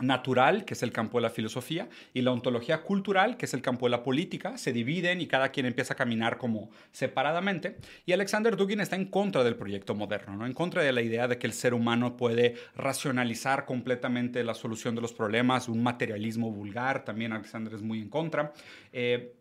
natural, 0.00 0.64
que 0.64 0.74
es 0.74 0.82
el 0.82 0.92
campo 0.92 1.18
de 1.18 1.22
la 1.22 1.30
filosofía, 1.30 1.88
y 2.12 2.22
la 2.22 2.32
ontología 2.32 2.82
cultural, 2.82 3.36
que 3.36 3.46
es 3.46 3.54
el 3.54 3.62
campo 3.62 3.86
de 3.86 3.90
la 3.90 4.02
política, 4.02 4.58
se 4.58 4.72
dividen 4.72 5.20
y 5.20 5.26
cada 5.26 5.50
quien 5.50 5.66
empieza 5.66 5.94
a 5.94 5.96
caminar 5.96 6.38
como 6.38 6.70
separadamente. 6.92 7.76
Y 8.04 8.12
Alexander 8.12 8.56
Dugin 8.56 8.80
está 8.80 8.96
en 8.96 9.06
contra 9.06 9.42
del 9.42 9.56
proyecto 9.56 9.94
moderno, 9.94 10.36
¿no? 10.36 10.46
en 10.46 10.52
contra 10.52 10.82
de 10.82 10.92
la 10.92 11.02
idea 11.02 11.28
de 11.28 11.38
que 11.38 11.46
el 11.46 11.52
ser 11.52 11.74
humano 11.74 12.16
puede 12.16 12.56
racionalizar 12.76 13.64
completamente 13.64 14.44
la 14.44 14.54
solución 14.54 14.94
de 14.94 15.00
los 15.00 15.12
problemas, 15.12 15.68
un 15.68 15.82
materialismo 15.82 16.50
vulgar, 16.50 17.04
también 17.04 17.32
Alexander 17.32 17.72
es 17.74 17.82
muy 17.82 18.00
en 18.00 18.08
contra. 18.08 18.52
Eh, 18.92 19.32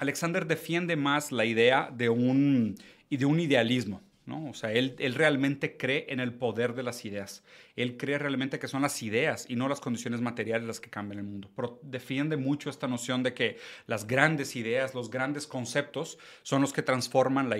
Alexander 0.00 0.46
defiende 0.46 0.96
más 0.96 1.32
la 1.32 1.44
idea 1.44 1.90
de 1.92 2.08
un, 2.08 2.76
de 3.10 3.26
un 3.26 3.40
idealismo. 3.40 4.00
¿No? 4.28 4.50
O 4.50 4.54
sea, 4.54 4.72
él, 4.72 4.94
él, 4.98 5.14
realmente 5.14 5.76
cree 5.76 6.06
en 6.10 6.20
el 6.20 6.34
poder 6.34 6.74
de 6.74 6.82
las 6.82 7.04
ideas. 7.04 7.42
Él 7.74 7.96
cree 7.96 8.18
realmente 8.18 8.58
que 8.58 8.68
son 8.68 8.82
las 8.82 9.02
ideas 9.02 9.46
y 9.48 9.56
no 9.56 9.68
las 9.68 9.80
condiciones 9.80 10.20
materiales 10.20 10.66
las 10.66 10.80
que 10.80 10.90
cambian 10.90 11.18
el 11.18 11.24
mundo. 11.24 11.50
Pero 11.56 11.80
defiende 11.82 12.36
mucho 12.36 12.70
esta 12.70 12.86
noción 12.86 13.22
de 13.22 13.34
que 13.34 13.56
las 13.86 14.06
grandes 14.06 14.54
ideas, 14.54 14.94
los 14.94 15.10
grandes 15.10 15.46
conceptos 15.46 16.18
son 16.42 16.60
los 16.60 16.72
que 16.72 16.82
transforman 16.82 17.48
la, 17.48 17.56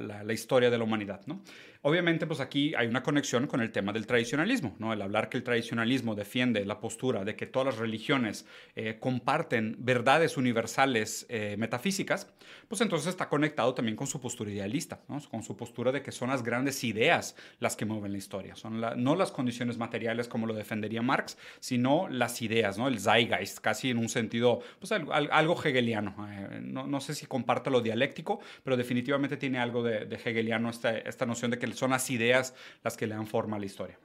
la, 0.00 0.22
la 0.22 0.32
historia 0.32 0.70
de 0.70 0.78
la 0.78 0.84
humanidad, 0.84 1.20
¿no? 1.26 1.42
Obviamente, 1.84 2.28
pues 2.28 2.38
aquí 2.38 2.74
hay 2.76 2.86
una 2.86 3.02
conexión 3.02 3.48
con 3.48 3.60
el 3.60 3.72
tema 3.72 3.92
del 3.92 4.06
tradicionalismo, 4.06 4.76
¿no? 4.78 4.92
El 4.92 5.02
hablar 5.02 5.28
que 5.28 5.36
el 5.36 5.42
tradicionalismo 5.42 6.14
defiende 6.14 6.64
la 6.64 6.78
postura 6.78 7.24
de 7.24 7.34
que 7.34 7.46
todas 7.46 7.66
las 7.66 7.78
religiones 7.78 8.46
eh, 8.76 8.98
comparten 9.00 9.74
verdades 9.80 10.36
universales 10.36 11.26
eh, 11.28 11.56
metafísicas, 11.58 12.32
pues 12.68 12.80
entonces 12.82 13.08
está 13.08 13.28
conectado 13.28 13.74
también 13.74 13.96
con 13.96 14.06
su 14.06 14.20
postura 14.20 14.52
idealista, 14.52 15.00
¿no? 15.08 15.20
Con 15.28 15.42
su 15.42 15.56
postura 15.56 15.90
de 15.90 16.02
que 16.02 16.12
son 16.12 16.28
las 16.28 16.44
grandes 16.44 16.84
ideas 16.84 17.34
las 17.58 17.74
que 17.74 17.84
mueven 17.84 18.12
la 18.12 18.18
historia, 18.18 18.54
son 18.54 18.80
no 18.80 19.16
las 19.16 19.32
condiciones 19.32 19.76
materiales 19.76 20.28
como 20.28 20.46
lo 20.46 20.54
defendería 20.54 21.02
Marx, 21.02 21.36
sino 21.58 22.08
las 22.08 22.40
ideas, 22.42 22.78
¿no? 22.78 22.86
El 22.86 23.00
zeitgeist, 23.00 23.58
casi 23.58 23.90
en 23.90 23.98
un 23.98 24.08
sentido, 24.08 24.60
pues 24.78 24.92
algo, 24.92 25.60
hegeliano. 25.64 26.14
Eh, 26.30 26.60
no, 26.62 26.86
no, 26.86 27.00
sé 27.00 27.12
si 27.14 27.26
comparte 27.26 27.70
lo 27.70 27.80
dialéctico, 27.80 28.38
pero 28.62 28.76
definitivamente 28.76 29.36
tiene 29.36 29.58
algo 29.58 29.82
de, 29.82 30.06
hegeliano 30.24 30.70
esta, 30.70 30.96
esta 30.96 31.26
noción 31.26 31.50
de 31.50 31.58
que 31.58 31.71
son 31.72 31.90
las 31.90 32.10
ideas 32.10 32.54
las 32.82 32.96
que 32.96 33.06
le 33.06 33.14
dan 33.14 33.26
forma 33.26 33.56
a 33.56 33.60
la 33.60 33.66
historia. 33.66 33.98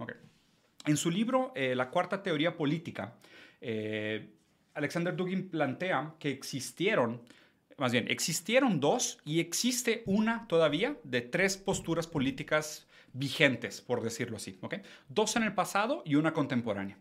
En 0.85 0.97
su 0.97 1.11
libro, 1.11 1.51
eh, 1.55 1.75
La 1.75 1.89
Cuarta 1.89 2.23
Teoría 2.23 2.55
Política, 2.55 3.15
eh, 3.61 4.29
Alexander 4.73 5.15
Dugin 5.15 5.49
plantea 5.49 6.15
que 6.19 6.29
existieron, 6.29 7.21
más 7.77 7.91
bien, 7.91 8.07
existieron 8.09 8.79
dos 8.79 9.19
y 9.25 9.39
existe 9.39 10.03
una 10.05 10.47
todavía 10.47 10.97
de 11.03 11.21
tres 11.21 11.57
posturas 11.57 12.07
políticas 12.07 12.87
vigentes, 13.13 13.81
por 13.81 14.01
decirlo 14.01 14.37
así. 14.37 14.59
Dos 15.09 15.35
en 15.35 15.43
el 15.43 15.53
pasado 15.53 16.03
y 16.05 16.15
una 16.15 16.33
contemporánea. 16.33 16.97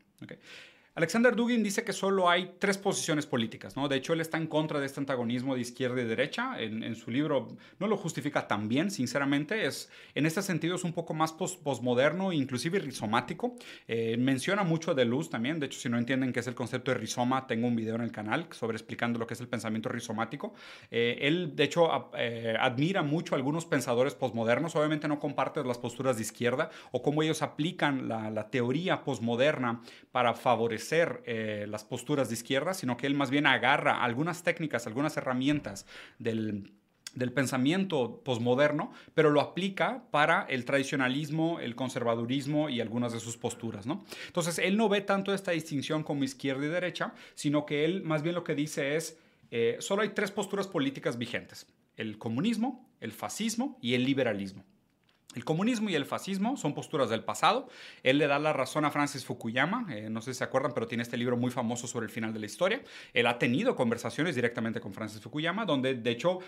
Alexander 0.97 1.37
Dugin 1.37 1.63
dice 1.63 1.85
que 1.85 1.93
solo 1.93 2.31
hay 2.31 2.55
tres 2.59 2.79
posiciones 2.79 3.27
políticas, 3.27 3.77
¿no? 3.77 3.87
De 3.87 3.97
hecho, 3.97 4.15
él 4.15 4.23
está 4.23 4.39
en 4.39 4.47
contra 4.47 4.81
de 4.81 4.87
este 4.87 4.99
antagonismo 4.99 5.55
de 5.55 5.61
izquierda 5.61 6.01
y 6.01 6.07
derecha. 6.07 6.59
En, 6.59 6.97
su 6.97 7.11
libro 7.11 7.49
no 7.79 7.87
lo 7.87 7.99
justifica 7.99 8.49
tan 8.49 8.67
bien, 8.67 8.91
sinceramente. 8.91 9.67
Es, 9.67 9.91
en 10.15 10.25
este 10.25 10.41
sentido 10.41 10.75
es 10.75 10.85
un 10.85 10.95
poco 10.95 11.13
más 11.13 11.35
postmoderno, 11.35 12.33
inclusive 12.33 12.79
rizomático. 12.79 13.57
Eh, 13.87 14.17
menciona 14.19 14.63
mucho 14.63 14.95
de 14.95 15.05
luz 15.05 15.29
también. 15.29 15.61
De 15.61 15.67
hecho, 15.67 15.79
si 15.79 15.91
no 15.91 15.99
entienden 15.99 16.33
qué 16.33 16.41
es 16.41 16.47
el 16.47 16.55
concepto 16.55 16.91
de 16.91 16.97
rizoma, 16.97 17.47
tengo 17.47 17.67
un 17.67 17.77
video 17.77 17.97
en 17.97 18.01
el 18.01 18.11
canal 18.11 18.47
sobre 18.53 18.79
explicando 18.79 19.19
lo 19.19 19.27
que 19.27 19.35
es 19.35 19.41
el 19.43 19.49
pensamiento 19.49 19.91
rizomático. 19.91 20.55
Eh, 20.91 21.19
él, 21.21 21.55
de 21.55 21.65
hecho, 21.65 22.11
eh, 22.17 22.57
admira 22.59 23.03
mucho 23.03 23.35
a 23.35 23.37
algunos 23.37 23.67
pensadores 23.67 24.15
postmodernos. 24.15 24.75
Obviamente 24.77 25.09
no 25.09 25.21
comparte 25.21 25.63
las 25.63 25.77
posturas 25.77 26.17
de 26.17 26.23
izquierda 26.23 26.71
o 26.91 27.03
cómo 27.03 27.23
ellos 27.23 27.43
aplican 27.43 28.09
la, 28.09 28.31
la 28.31 28.49
teoría 28.49 29.05
postmoderna 29.05 29.83
para 30.11 30.33
favorecer 30.33 30.86
eh, 30.93 31.67
las 31.69 31.85
posturas 31.85 32.29
de 32.29 32.35
izquierda, 32.35 32.75
sino 32.75 32.97
que 32.97 33.07
él 33.07 33.15
más 33.15 33.31
bien 33.31 33.47
agarra 33.47 34.03
algunas 34.03 34.43
técnicas, 34.43 34.87
algunas 34.87 35.17
herramientas 35.17 35.87
del, 36.19 36.73
pensamiento 37.35 38.23
posmoderno, 38.25 38.93
pero 39.15 39.31
lo 39.31 39.41
aplica 39.41 40.05
para 40.11 40.43
el 40.49 40.65
tradicionalismo, 40.65 41.61
el 41.61 41.75
conservadurismo 41.75 42.69
y 42.69 42.81
algunas 42.81 43.13
de 43.13 43.21
sus 43.21 43.37
posturas, 43.37 43.87
¿no? 43.87 44.05
Entonces, 44.27 44.59
él 44.59 44.77
no 44.77 44.89
ve 44.89 45.01
tanto 45.01 45.33
esta 45.33 45.53
distinción 45.53 46.03
como 46.03 46.25
izquierda 46.25 46.67
y 46.67 46.69
derecha, 46.69 47.15
sino 47.35 47.65
que 47.65 47.85
él 47.85 48.03
más 48.03 48.23
bien 48.23 48.35
lo 48.35 48.45
que 48.45 48.55
dice 48.55 48.97
es, 48.97 49.19
eh, 49.51 49.77
solo 49.81 50.03
hay 50.03 50.11
tres 50.11 50.31
posturas 50.31 50.67
políticas 50.69 51.17
vigentes, 51.17 51.67
el 51.97 52.19
comunismo, 52.19 52.87
el 53.01 53.13
fascismo 53.13 53.79
y 53.81 53.95
el 53.95 54.05
liberalismo. 54.05 54.65
El 55.37 55.45
comunismo 55.45 55.91
y 55.91 55.95
el 55.95 56.07
fascismo 56.07 56.57
son 56.57 56.73
posturas 56.73 57.11
del 57.11 57.23
pasado. 57.23 57.69
Él 58.03 58.17
le 58.17 58.27
da 58.27 58.39
la 58.39 58.55
razón 58.55 58.87
a 58.87 58.91
Francis 58.91 59.27
Fukuyama, 59.27 59.87
eh, 59.91 60.09
no 60.09 60.23
sé 60.23 60.33
si 60.33 60.39
se 60.39 60.45
acuerdan, 60.45 60.73
pero 60.73 60.89
tiene 60.89 61.03
este 61.03 61.19
libro 61.19 61.37
muy 61.37 61.51
famoso 61.51 61.87
sobre 61.87 62.07
el 62.07 62.11
final 62.11 62.33
de 62.33 62.41
la 62.41 62.47
historia. 62.47 62.81
Él 63.13 63.27
ha 63.27 63.39
tenido 63.39 63.77
conversaciones 63.77 64.35
directamente 64.35 64.81
con 64.81 64.95
Francis 64.95 65.21
Fukuyama, 65.21 65.67
donde 65.67 65.95
de 65.95 66.11
hecho 66.11 66.39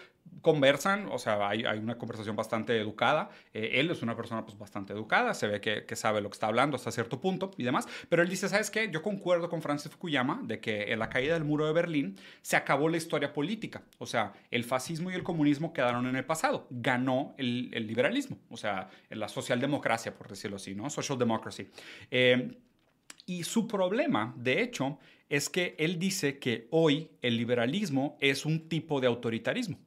conversan, 0.40 1.08
o 1.12 1.18
sea, 1.18 1.48
hay, 1.50 1.64
una 1.64 1.98
conversación 1.98 2.34
bastante 2.34 2.78
educada. 2.78 3.28
Eh, 3.52 3.72
él 3.74 3.90
es 3.90 4.00
una 4.00 4.16
persona 4.16 4.46
pues, 4.46 4.56
bastante 4.56 4.94
educada, 4.94 5.34
se 5.34 5.48
ve 5.48 5.60
que, 5.60 5.96
sabe 5.96 6.22
lo 6.22 6.30
que 6.30 6.34
está 6.34 6.46
hablando 6.46 6.76
hasta 6.76 6.90
cierto 6.90 7.20
punto 7.20 7.50
y 7.58 7.64
demás, 7.64 7.86
pero 8.08 8.22
él 8.22 8.30
dice, 8.30 8.48
¿sabes 8.48 8.70
qué? 8.70 8.88
Yo 8.90 9.02
concuerdo 9.02 9.50
con 9.50 9.60
Francis 9.60 9.92
Fukuyama 9.92 10.40
de 10.44 10.60
que 10.60 10.92
en 10.92 10.98
la 10.98 11.10
caída 11.10 11.34
del 11.34 11.44
muro 11.44 11.66
de 11.66 11.74
Berlín 11.74 12.16
se 12.40 12.56
acabó 12.56 12.88
la 12.88 12.96
historia 12.96 13.34
política, 13.34 13.82
o 13.98 14.06
sea, 14.06 14.32
el 14.50 14.64
fascismo 14.64 15.10
y 15.10 15.14
el 15.14 15.24
comunismo 15.24 15.74
quedaron 15.74 16.06
en 16.06 16.16
el 16.16 16.24
pasado, 16.24 16.66
ganó 16.70 17.34
el, 17.36 17.68
el 17.74 17.86
liberalismo, 17.86 18.38
o 18.48 18.56
sea, 18.56 18.77
la 19.10 19.28
socialdemocracia, 19.28 20.14
por 20.14 20.28
decirlo 20.28 20.56
así, 20.56 20.74
¿no? 20.74 20.90
Social 20.90 21.18
democracy. 21.18 21.68
Eh, 22.10 22.58
y 23.26 23.44
su 23.44 23.66
problema, 23.66 24.34
de 24.36 24.62
hecho, 24.62 24.98
es 25.28 25.48
que 25.48 25.74
él 25.78 25.98
dice 25.98 26.38
que 26.38 26.66
hoy 26.70 27.10
el 27.20 27.36
liberalismo 27.36 28.16
es 28.20 28.46
un 28.46 28.68
tipo 28.68 29.00
de 29.00 29.06
autoritarismo. 29.06 29.78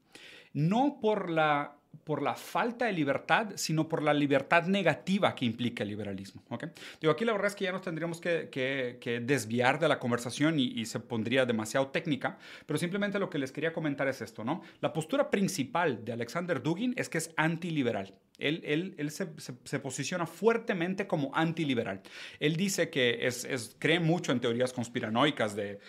No 0.53 0.99
por 1.01 1.29
la 1.29 1.75
por 2.03 2.21
la 2.21 2.35
falta 2.35 2.85
de 2.85 2.93
libertad, 2.93 3.51
sino 3.55 3.87
por 3.87 4.01
la 4.01 4.13
libertad 4.13 4.65
negativa 4.65 5.35
que 5.35 5.45
implica 5.45 5.83
el 5.83 5.89
liberalismo. 5.89 6.41
¿okay? 6.49 6.69
Digo, 6.99 7.13
aquí 7.13 7.25
la 7.25 7.33
verdad 7.33 7.47
es 7.47 7.55
que 7.55 7.65
ya 7.65 7.71
nos 7.71 7.81
tendríamos 7.81 8.19
que, 8.19 9.21
desviar 9.23 9.79
de 9.79 9.87
la 9.87 9.99
conversación 9.99 10.59
y, 10.59 10.85
se 10.85 10.99
pondría 10.99 11.45
demasiado 11.45 11.87
técnica, 11.87 12.37
pero 12.65 12.79
simplemente 12.79 13.19
lo 13.19 13.29
que 13.29 13.37
les 13.37 13.51
quería 13.51 13.71
comentar 13.71 14.07
es 14.07 14.21
esto, 14.21 14.43
¿no? 14.43 14.61
La 14.81 14.91
postura 14.93 15.29
principal 15.29 16.03
de 16.03 16.11
Alexander 16.11 16.61
Dugin 16.61 16.93
es 16.97 17.07
que 17.07 17.17
es 17.17 17.31
antiliberal. 17.37 18.13
Él, 18.41 18.61
él, 18.65 18.95
él 18.97 19.11
se, 19.11 19.27
se, 19.37 19.79
posiciona 19.79 20.25
fuertemente 20.25 21.07
como 21.07 21.33
antiliberal. 21.35 22.01
Él 22.39 22.55
dice 22.55 22.89
que 22.89 23.27
es, 23.27 23.45
es, 23.45 23.75
cree 23.79 23.99
mucho 23.99 24.31
en 24.31 24.39
teorías 24.39 24.73
conspiranoicas 24.73 25.55
de, 25.55 25.79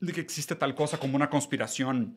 de 0.00 0.12
que 0.12 0.20
existe 0.20 0.56
tal 0.56 0.74
cosa 0.74 0.98
como 0.98 1.16
una 1.16 1.28
conspiración 1.28 2.16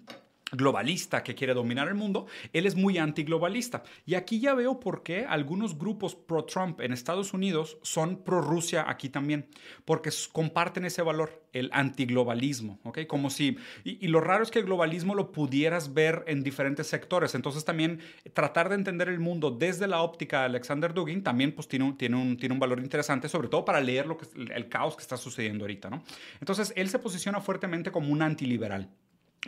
globalista 0.54 1.24
que 1.24 1.36
quiere 1.36 1.54
dominar 1.54 1.88
el 1.88 1.96
mundo, 1.96 2.28
él 2.54 2.66
es 2.66 2.76
muy 2.76 2.98
antiglobalista. 2.98 3.84
Y 4.06 4.16
aquí 4.16 4.40
ya 4.40 4.54
veo 4.54 4.80
por 4.80 5.04
qué 5.04 5.26
algunos 5.28 5.78
grupos 5.78 6.16
pro-Trump 6.16 6.82
en 6.82 6.94
Estados 6.94 7.34
Unidos 7.34 7.78
son 7.82 8.24
pro-Rusia 8.24 8.86
aquí 8.88 9.10
también, 9.10 9.48
porque 9.86 10.12
comparten 10.32 10.86
ese 10.86 11.02
valor, 11.02 11.44
el 11.54 11.70
antiglobalismo, 11.74 12.80
¿ok? 12.84 13.06
Como 13.08 13.30
si, 13.30 13.58
y, 13.84 14.08
lo 14.08 14.20
raro 14.22 14.44
es 14.44 14.52
que 14.52 14.60
el 14.60 14.66
globalismo 14.66 15.16
lo 15.16 15.32
pudieras 15.32 15.94
ver 15.94 16.24
en 16.28 16.44
diferentes 16.44 16.88
sectores, 16.88 17.36
entonces 17.36 17.66
también 17.66 18.00
tratar 18.34 18.70
de 18.70 18.76
entender 18.76 19.10
el 19.10 19.20
mundo 19.20 19.52
desde 19.52 19.88
la 19.88 20.02
óptica 20.02 20.40
de 20.40 20.46
Alexander 20.46 20.94
Dugin 20.94 21.24
también 21.24 21.54
pues 21.54 21.68
tiene 21.68 21.86
un, 21.86 21.98
tiene 21.98 22.16
un, 22.16 22.38
tiene 22.38 22.54
un 22.54 22.60
valor 22.60 22.80
interesante, 22.80 23.30
sobre 23.30 23.48
todo 23.48 23.66
para 23.66 23.82
leer 23.82 24.08
lo 24.08 24.18
que, 24.18 24.28
el 24.36 24.68
caos 24.68 24.96
que 24.96 25.02
está 25.02 25.18
sucediendo 25.18 25.66
ahorita, 25.66 25.90
¿no? 25.90 26.04
Entonces 26.40 26.74
él 26.76 26.90
se 26.90 27.00
posiciona 27.00 27.40
fuertemente 27.40 27.92
como 27.92 28.12
un 28.12 28.22
antiliberal 28.22 28.90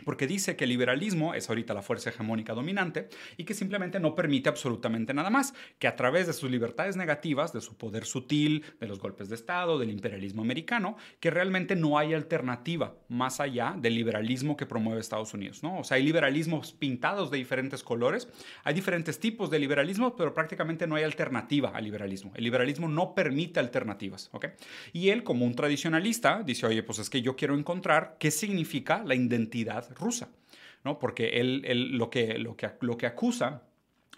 porque 0.04 0.26
dice 0.26 0.56
que 0.56 0.64
el 0.64 0.70
liberalismo 0.70 1.34
es 1.34 1.48
ahorita 1.48 1.74
la 1.74 1.82
fuerza 1.82 2.10
hegemónica 2.10 2.52
dominante 2.52 3.08
y 3.36 3.44
que 3.44 3.54
simplemente 3.54 4.00
no 4.00 4.14
permite 4.14 4.48
absolutamente 4.48 5.14
nada 5.14 5.30
más, 5.30 5.54
que 5.78 5.88
a 5.88 5.96
través 5.96 6.26
de 6.26 6.32
sus 6.32 6.50
libertades 6.50 6.96
negativas, 6.96 7.52
de 7.52 7.60
su 7.60 7.76
poder 7.76 8.04
sutil, 8.04 8.64
de 8.80 8.86
los 8.86 8.98
golpes 8.98 9.28
de 9.28 9.34
Estado, 9.34 9.78
del 9.78 9.90
imperialismo 9.90 10.42
americano, 10.42 10.96
que 11.20 11.30
realmente 11.30 11.76
no 11.76 11.98
hay 11.98 12.14
alternativa 12.14 12.94
más 13.08 13.40
allá 13.40 13.74
del 13.78 13.94
liberalismo 13.94 14.56
que 14.56 14.66
promueve 14.66 15.00
Estados 15.00 15.32
Unidos. 15.34 15.62
¿no? 15.62 15.78
O 15.80 15.84
sea, 15.84 15.96
hay 15.96 16.02
liberalismos 16.02 16.72
pintados 16.72 17.30
de 17.30 17.38
diferentes 17.38 17.82
colores, 17.82 18.28
hay 18.64 18.74
diferentes 18.74 19.18
tipos 19.18 19.50
de 19.50 19.58
liberalismo, 19.58 20.16
pero 20.16 20.34
prácticamente 20.34 20.86
no 20.86 20.96
hay 20.96 21.04
alternativa 21.04 21.70
al 21.70 21.84
liberalismo. 21.84 22.32
El 22.34 22.44
liberalismo 22.44 22.88
no 22.88 23.14
permite 23.14 23.60
alternativas. 23.60 24.28
¿okay? 24.32 24.50
Y 24.92 25.08
él, 25.08 25.24
como 25.24 25.44
un 25.44 25.54
tradicionalista, 25.54 26.42
dice, 26.42 26.66
oye, 26.66 26.82
pues 26.82 26.98
es 26.98 27.10
que 27.10 27.22
yo 27.22 27.36
quiero 27.36 27.56
encontrar 27.56 28.16
qué 28.18 28.30
significa 28.30 29.02
la 29.04 29.14
identidad 29.14 29.85
rusa, 29.94 30.30
¿no? 30.84 30.98
Porque 30.98 31.40
él, 31.40 31.96
lo, 31.96 32.10
que, 32.10 32.38
lo, 32.38 32.56
que, 32.56 32.70
lo 32.80 32.96
que 32.96 33.06
acusa 33.06 33.62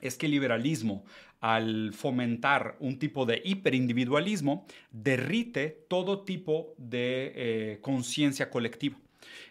es 0.00 0.16
que 0.16 0.26
el 0.26 0.32
liberalismo, 0.32 1.04
al 1.40 1.92
fomentar 1.92 2.76
un 2.80 2.98
tipo 2.98 3.26
de 3.26 3.40
hiperindividualismo, 3.44 4.66
derrite 4.90 5.86
todo 5.88 6.22
tipo 6.22 6.74
de 6.78 7.32
eh, 7.34 7.78
conciencia 7.80 8.50
colectiva. 8.50 8.98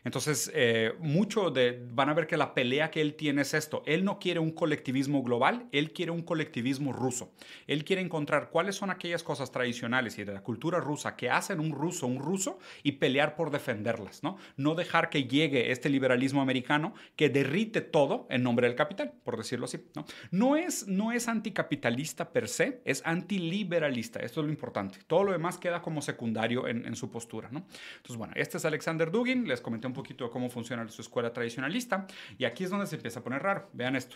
Entonces, 0.08 0.50
eh, 0.56 0.94
mucho 1.00 1.54
van 1.92 2.08
a 2.08 2.14
ver 2.14 2.28
que 2.28 2.38
la 2.38 2.54
pelea 2.54 2.90
que 2.92 3.02
él 3.02 3.16
tiene 3.16 3.42
es 3.42 3.54
esto. 3.54 3.84
Él 3.86 4.06
no 4.06 4.20
quiere 4.20 4.40
un 4.40 4.52
colectivismo 4.52 5.22
global, 5.22 5.68
él 5.74 5.92
quiere 5.92 6.12
un 6.12 6.22
colectivismo 6.22 6.94
ruso. 6.94 7.34
Él 7.68 7.84
quiere 7.84 8.02
encontrar 8.02 8.50
cuáles 8.50 8.78
son 8.78 8.90
aquellas 8.90 9.22
cosas 9.22 9.52
tradicionales 9.52 10.18
y 10.18 10.24
de 10.24 10.32
la 10.32 10.44
cultura 10.44 10.80
rusa 10.80 11.18
que 11.18 11.30
hacen 11.30 11.60
un 11.60 11.74
ruso 11.74 12.08
un 12.08 12.20
ruso 12.20 12.58
y 12.84 12.94
pelear 12.94 13.36
por 13.36 13.52
defenderlas, 13.52 14.24
¿no? 14.24 14.38
No 14.56 14.76
dejar 14.76 15.10
que 15.10 15.26
llegue 15.26 15.74
este 15.74 15.90
liberalismo 15.90 16.42
americano 16.42 16.94
que 17.18 17.28
derrite 17.28 17.82
todo 17.82 18.28
en 18.30 18.44
nombre 18.44 18.68
del 18.68 18.78
capital, 18.78 19.12
por 19.26 19.36
decirlo 19.36 19.66
así, 19.66 19.80
¿no? 19.94 20.06
No 20.32 20.56
es, 20.56 20.88
no 20.88 21.12
es 21.12 21.28
anticapitalista 21.28 22.32
per 22.32 22.48
se, 22.48 22.82
es 22.86 23.02
antiliberalista, 23.06 24.22
esto 24.22 24.40
es 24.40 24.46
lo 24.46 24.54
importante. 24.54 25.00
Todo 25.06 25.26
lo 25.26 25.32
demás 25.34 25.58
queda 25.58 25.82
como 25.82 26.02
secundario 26.02 26.66
en, 26.66 26.96
su 26.96 27.12
postura. 27.12 27.50
Entonces, 27.50 28.16
bueno, 28.16 28.34
este 28.38 28.58
es 28.58 28.64
Alexander 28.64 29.12
Dugin, 29.12 29.48
les 29.48 29.60
comenté 29.60 29.86
un 29.86 29.97
poquito 29.98 30.24
de 30.26 30.32
cómo 30.32 30.50
funciona 30.50 30.88
su 30.88 31.02
escuela 31.02 31.34
tradicionalista 31.34 32.08
y 32.38 32.46
aquí 32.46 32.64
es 32.64 32.70
donde 32.70 32.88
se 32.88 32.96
empieza 32.96 33.20
a 33.20 33.24
poner 33.24 33.44
raro. 33.44 33.70
Vean 33.74 33.96
esto. 33.98 34.16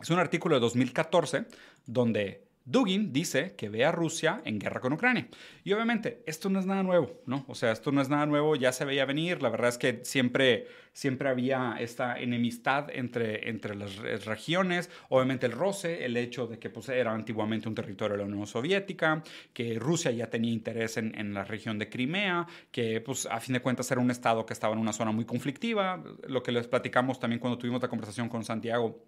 Es 0.00 0.10
un 0.10 0.18
artículo 0.18 0.56
de 0.56 0.60
2014 0.60 1.46
donde 1.86 2.43
Dugin 2.66 3.12
dice 3.12 3.54
que 3.56 3.68
ve 3.68 3.84
a 3.84 3.92
Rusia 3.92 4.40
en 4.46 4.58
guerra 4.58 4.80
con 4.80 4.94
Ucrania. 4.94 5.28
Y 5.64 5.72
obviamente, 5.74 6.22
esto 6.26 6.48
no 6.48 6.58
es 6.58 6.64
nada 6.64 6.82
nuevo, 6.82 7.20
¿no? 7.26 7.44
O 7.46 7.54
sea, 7.54 7.72
esto 7.72 7.92
no 7.92 8.00
es 8.00 8.08
nada 8.08 8.24
nuevo, 8.24 8.56
ya 8.56 8.72
se 8.72 8.86
veía 8.86 9.04
venir. 9.04 9.42
La 9.42 9.50
verdad 9.50 9.68
es 9.68 9.76
que 9.76 10.00
siempre, 10.02 10.66
siempre 10.94 11.28
había 11.28 11.76
esta 11.78 12.18
enemistad 12.18 12.88
entre, 12.90 13.50
entre 13.50 13.74
las 13.74 13.96
regiones. 14.24 14.88
Obviamente 15.10 15.44
el 15.44 15.52
roce, 15.52 16.06
el 16.06 16.16
hecho 16.16 16.46
de 16.46 16.58
que 16.58 16.70
pues, 16.70 16.88
era 16.88 17.12
antiguamente 17.12 17.68
un 17.68 17.74
territorio 17.74 18.16
de 18.16 18.22
la 18.22 18.28
Unión 18.28 18.46
Soviética, 18.46 19.22
que 19.52 19.78
Rusia 19.78 20.10
ya 20.10 20.30
tenía 20.30 20.52
interés 20.52 20.96
en, 20.96 21.14
en 21.18 21.34
la 21.34 21.44
región 21.44 21.78
de 21.78 21.90
Crimea, 21.90 22.46
que 22.70 23.02
pues 23.02 23.26
a 23.26 23.40
fin 23.40 23.52
de 23.52 23.60
cuentas 23.60 23.90
era 23.90 24.00
un 24.00 24.10
estado 24.10 24.46
que 24.46 24.54
estaba 24.54 24.72
en 24.72 24.80
una 24.80 24.94
zona 24.94 25.12
muy 25.12 25.26
conflictiva. 25.26 26.02
Lo 26.26 26.42
que 26.42 26.50
les 26.50 26.66
platicamos 26.66 27.20
también 27.20 27.40
cuando 27.40 27.58
tuvimos 27.58 27.82
la 27.82 27.88
conversación 27.88 28.30
con 28.30 28.42
Santiago 28.42 29.04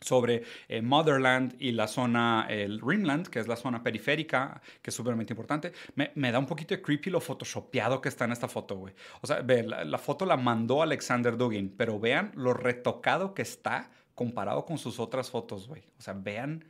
sobre 0.00 0.44
eh, 0.68 0.82
Motherland 0.82 1.56
y 1.58 1.72
la 1.72 1.88
zona, 1.88 2.46
el 2.48 2.80
Rimland, 2.80 3.28
que 3.28 3.40
es 3.40 3.48
la 3.48 3.56
zona 3.56 3.82
periférica, 3.82 4.60
que 4.82 4.90
es 4.90 4.94
súpermente 4.94 5.32
importante. 5.32 5.72
Me, 5.94 6.12
me, 6.14 6.30
da 6.32 6.38
un 6.38 6.46
poquito 6.46 6.74
de 6.74 6.82
creepy 6.82 7.10
lo 7.10 7.20
photoshopeado 7.20 8.00
que 8.00 8.08
está 8.08 8.24
en 8.24 8.32
esta 8.32 8.48
foto, 8.48 8.76
güey. 8.76 8.94
O 9.20 9.26
sea, 9.26 9.40
ve, 9.40 9.62
la, 9.62 9.84
la, 9.84 9.98
foto 9.98 10.24
la 10.26 10.36
mandó 10.36 10.82
Alexander 10.82 11.36
Dugin, 11.36 11.74
pero 11.76 11.98
vean 11.98 12.32
lo 12.34 12.54
retocado 12.54 13.34
que 13.34 13.42
está 13.42 13.90
comparado 14.14 14.64
con 14.64 14.78
sus 14.78 14.98
otras 14.98 15.30
fotos, 15.30 15.68
güey. 15.68 15.82
O 15.98 16.02
sea, 16.02 16.14
vean, 16.14 16.64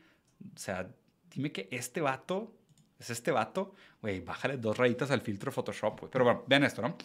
o 0.55 0.59
sea, 0.59 0.89
dime 1.35 1.53
que 1.53 1.69
este 1.71 2.01
vato, 2.01 2.55
es 2.99 3.11
este 3.11 3.31
vato, 3.31 3.75
güey, 4.03 4.21
bájale 4.21 4.57
dos 4.57 4.77
rayitas 4.77 5.11
al 5.11 5.21
filtro 5.21 5.53
Photoshop, 5.53 6.01
güey. 6.01 6.11
Pero 6.11 6.25
bueno, 6.25 6.45
vean 6.47 6.65
esto, 6.65 6.83
¿no? 6.83 6.97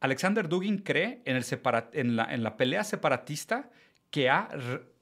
Alexander 0.00 0.48
Dugin 0.48 0.78
cree 0.78 1.22
en, 1.24 1.36
el 1.36 1.44
en, 1.92 2.16
la, 2.16 2.34
en 2.34 2.42
la 2.42 2.56
pelea 2.56 2.84
separatista 2.84 3.70
que 4.14 4.30
ha 4.30 4.48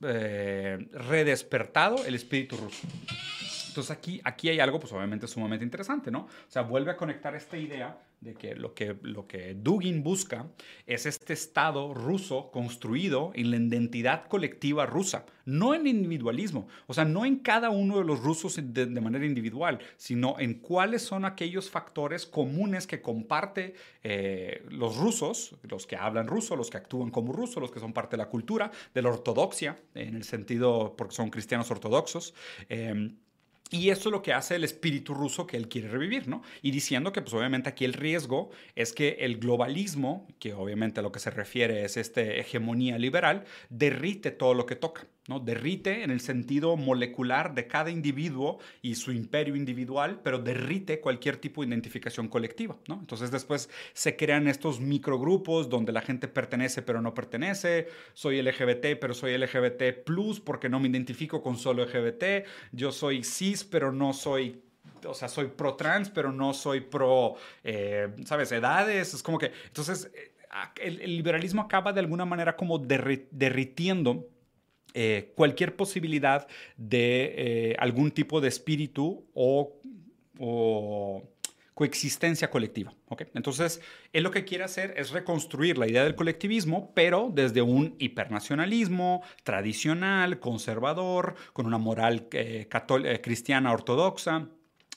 eh, 0.01 0.89
redespertado 0.91 2.03
el 2.07 2.15
espíritu 2.15 2.57
ruso. 2.57 2.89
Entonces 3.69 3.91
aquí, 3.91 4.23
aquí 4.25 4.49
hay 4.49 4.59
algo 4.59 4.81
pues 4.81 4.91
obviamente 4.95 5.29
sumamente 5.29 5.67
interesante, 5.67 6.11
¿no? 6.11 6.21
O 6.21 6.49
sea, 6.49 6.63
vuelve 6.63 6.93
a 6.93 6.97
conectar 6.97 7.35
esta 7.35 7.59
idea 7.59 7.95
de 8.23 8.35
que 8.35 8.55
lo 8.55 8.73
que, 8.73 8.97
lo 9.03 9.27
que 9.27 9.55
Dugin 9.55 10.03
busca 10.03 10.47
es 10.87 11.07
este 11.07 11.33
Estado 11.33 11.93
ruso 11.93 12.51
construido 12.53 13.33
en 13.35 13.51
la 13.51 13.57
identidad 13.57 14.27
colectiva 14.29 14.87
rusa, 14.87 15.27
no 15.45 15.75
en 15.75 15.89
individualismo, 15.89 16.69
o 16.87 16.95
sea, 16.95 17.05
no 17.05 17.27
en 17.27 17.41
cada 17.41 17.71
uno 17.71 17.99
de 17.99 18.05
los 18.05 18.21
rusos 18.21 18.61
de, 18.63 18.87
manera 18.87 19.27
individual, 19.27 19.81
sino 19.97 20.39
en 20.39 20.55
cuáles 20.55 21.03
son 21.03 21.25
aquellos 21.25 21.69
factores 21.69 22.25
comunes 22.25 22.87
que 22.87 23.03
comparte 23.03 23.75
eh, 24.05 24.65
los 24.71 24.97
rusos, 24.97 25.57
los 25.65 25.89
que 25.89 25.97
hablan 25.97 26.29
ruso, 26.29 26.55
los 26.55 26.71
que 26.71 26.77
actúan 26.77 27.11
como 27.11 27.33
rusos, 27.33 27.61
los 27.61 27.73
que 27.73 27.81
son 27.81 27.93
parte 27.93 28.17
de 28.17 28.23
la 28.23 28.29
cultura, 28.29 28.71
de 28.95 29.03
la 29.03 29.09
ortodoxia, 29.09 29.81
en 29.95 30.15
el 30.15 30.23
sentido 30.23 30.95
porque 30.97 31.17
son 31.17 31.31
cristianos 31.31 31.71
ortodoxos. 31.73 32.35
Eh, 32.69 33.11
y 33.73 33.91
eso 33.91 34.09
es 34.09 34.13
lo 34.13 34.23
que 34.23 34.33
hace 34.33 34.57
el 34.57 34.65
espíritu 34.65 35.15
ruso 35.15 35.47
que 35.47 35.57
él 35.57 35.69
quiere 35.69 35.89
revivir, 35.89 36.29
¿no? 36.29 36.43
Y 36.61 36.71
diciendo 36.71 37.13
que, 37.13 37.23
pues 37.23 37.35
obviamente 37.35 37.69
aquí 37.71 37.85
el 37.85 37.95
riesgo 37.95 38.51
es 38.77 38.93
que 38.93 39.17
el 39.21 39.39
globalismo, 39.39 40.29
que 40.39 40.55
obviamente 40.55 41.01
a 41.01 41.03
lo 41.03 41.11
que 41.13 41.21
se 41.21 41.31
refiere 41.31 41.85
es 41.85 41.97
esta 41.97 42.21
hegemonía 42.21 42.99
liberal, 42.99 43.45
derrite 43.71 44.31
todo 44.31 44.55
lo 44.55 44.67
que 44.67 44.77
toca. 44.77 45.07
¿No? 45.29 45.39
Derrite 45.41 46.03
en 46.03 46.11
el 46.11 46.21
sentido 46.21 46.77
molecular 46.77 47.55
de 47.55 47.67
cada 47.67 47.91
individuo 47.91 48.59
y 48.81 48.97
su 48.97 49.13
imperio 49.13 49.55
individual, 49.55 50.21
pero 50.23 50.39
derrite 50.39 51.01
cualquier 51.01 51.37
tipo 51.37 51.63
de 51.63 51.69
identificación 51.69 52.29
colectiva, 52.29 52.77
¿no? 52.89 52.99
Entonces 53.01 53.31
después 53.31 53.71
se 53.93 54.17
crean 54.17 54.49
estos 54.49 54.81
microgrupos 54.81 55.69
donde 55.69 55.93
la 55.93 56.01
gente 56.01 56.29
pertenece 56.29 56.83
pero 56.83 57.01
no 57.01 57.15
pertenece, 57.15 57.89
soy 58.15 58.43
LGBT 58.43 58.99
pero 59.01 59.15
soy 59.15 59.37
LGBT 59.39 60.05
plus 60.05 60.41
porque 60.41 60.69
no 60.69 60.81
me 60.81 60.89
identifico 60.89 61.43
con 61.43 61.57
solo 61.57 61.85
LGBT, 61.85 62.47
yo 62.73 62.91
soy 62.91 63.23
cis 63.23 63.65
pero 63.65 63.93
no 63.93 64.13
soy 64.13 64.63
o 65.07 65.15
sea, 65.15 65.29
soy 65.29 65.49
pro 65.49 65.75
trans, 65.75 66.11
pero 66.11 66.33
no 66.33 66.55
soy 66.55 66.81
pro, 66.81 67.35
eh, 67.65 68.09
¿sabes? 68.25 68.53
Edades. 68.53 69.15
Es 69.15 69.23
como 69.23 69.39
que, 69.39 69.53
entonces, 69.67 70.11
eh, 70.15 70.33
el, 70.81 71.01
el, 71.01 71.17
liberalismo 71.17 71.63
acaba 71.63 71.93
de 71.93 72.01
alguna 72.01 72.25
manera 72.25 72.57
como 72.57 72.79
derri 72.79 73.27
derritiendo 73.33 74.29
eh, 74.95 75.33
cualquier 75.35 75.75
posibilidad 75.75 76.47
de 76.77 77.35
eh, 77.37 77.77
algún 77.79 78.11
tipo 78.11 78.41
de 78.41 78.49
espíritu 78.49 79.25
o, 79.35 79.79
coexistencia 81.75 82.51
colectiva. 82.51 82.93
Entonces, 83.35 83.81
él 84.13 84.25
lo 84.25 84.31
que 84.31 84.45
quiere 84.45 84.65
hacer 84.65 84.93
es 84.97 85.11
reconstruir 85.11 85.79
la 85.79 85.89
idea 85.89 86.05
del 86.05 86.15
colectivismo, 86.15 86.93
pero 86.95 87.31
desde 87.33 87.63
un 87.63 87.95
hipernacionalismo 87.99 89.23
tradicional, 89.43 90.39
conservador, 90.39 91.35
con 91.53 91.67
una 91.67 91.79
moral 91.79 92.29
eh 92.33 92.69
cristiana 93.23 93.73
ortodoxa, 93.73 94.49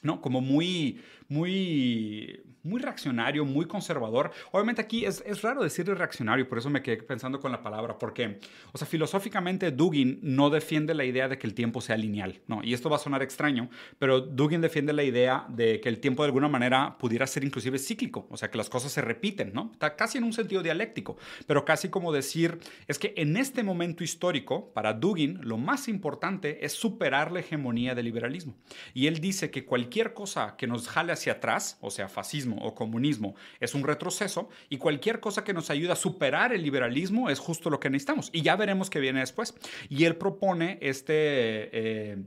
¿no? 0.01 0.19
Como 0.19 0.41
muy, 0.41 1.01
muy 1.29 2.43
muy 2.65 2.81
reaccionario, 2.81 3.45
muy 3.45 3.65
conservador. 3.65 4.31
Obviamente 4.51 4.81
aquí 4.81 5.05
es, 5.05 5.23
es 5.25 5.41
raro 5.41 5.63
decir 5.63 5.85
reaccionario, 5.85 6.49
por 6.49 6.57
eso 6.57 6.69
me 6.69 6.81
quedé 6.81 6.97
pensando 6.97 7.39
con 7.39 7.51
la 7.51 7.61
palabra, 7.61 7.97
porque, 7.97 8.39
o 8.71 8.77
sea, 8.77 8.87
filosóficamente 8.87 9.71
Dugin 9.71 10.19
no 10.21 10.49
defiende 10.49 10.93
la 10.93 11.05
idea 11.05 11.27
de 11.27 11.37
que 11.37 11.47
el 11.47 11.53
tiempo 11.53 11.81
sea 11.81 11.97
lineal, 11.97 12.41
¿no? 12.47 12.61
Y 12.63 12.73
esto 12.73 12.89
va 12.89 12.95
a 12.95 12.99
sonar 12.99 13.21
extraño, 13.21 13.69
pero 13.99 14.21
Dugin 14.21 14.61
defiende 14.61 14.93
la 14.93 15.03
idea 15.03 15.45
de 15.49 15.79
que 15.79 15.89
el 15.89 15.99
tiempo 15.99 16.23
de 16.23 16.27
alguna 16.27 16.47
manera 16.47 16.97
pudiera 16.97 17.27
ser 17.27 17.43
inclusive 17.43 17.77
cíclico, 17.77 18.27
o 18.29 18.37
sea, 18.37 18.49
que 18.49 18.57
las 18.57 18.69
cosas 18.69 18.91
se 18.91 19.01
repiten, 19.01 19.51
¿no? 19.53 19.69
Está 19.73 19.95
casi 19.95 20.17
en 20.17 20.23
un 20.23 20.33
sentido 20.33 20.63
dialéctico, 20.63 21.17
pero 21.45 21.65
casi 21.65 21.89
como 21.89 22.11
decir, 22.11 22.59
es 22.87 22.97
que 22.97 23.13
en 23.17 23.37
este 23.37 23.63
momento 23.63 24.03
histórico, 24.03 24.71
para 24.73 24.93
Dugin, 24.93 25.39
lo 25.41 25.57
más 25.57 25.87
importante 25.87 26.65
es 26.65 26.73
superar 26.73 27.31
la 27.31 27.41
hegemonía 27.41 27.95
del 27.95 28.05
liberalismo. 28.05 28.55
Y 28.93 29.07
él 29.07 29.19
dice 29.19 29.51
que 29.51 29.65
cualquier 29.65 30.13
cosa 30.13 30.55
que 30.57 30.67
nos 30.67 30.87
jale 30.87 31.13
hacia 31.13 31.33
atrás, 31.33 31.77
o 31.81 31.91
sea, 31.91 32.09
fascismo, 32.09 32.54
o 32.61 32.75
comunismo 32.75 33.35
es 33.59 33.73
un 33.73 33.83
retroceso 33.83 34.49
y 34.69 34.77
cualquier 34.77 35.19
cosa 35.19 35.43
que 35.43 35.53
nos 35.53 35.69
ayude 35.69 35.91
a 35.91 35.95
superar 35.95 36.53
el 36.53 36.63
liberalismo 36.63 37.29
es 37.29 37.39
justo 37.39 37.69
lo 37.69 37.79
que 37.79 37.89
necesitamos. 37.89 38.29
Y 38.33 38.41
ya 38.41 38.55
veremos 38.55 38.89
qué 38.89 38.99
viene 38.99 39.19
después. 39.19 39.53
Y 39.89 40.05
él 40.05 40.15
propone 40.15 40.77
este... 40.81 41.69
Eh, 41.71 42.17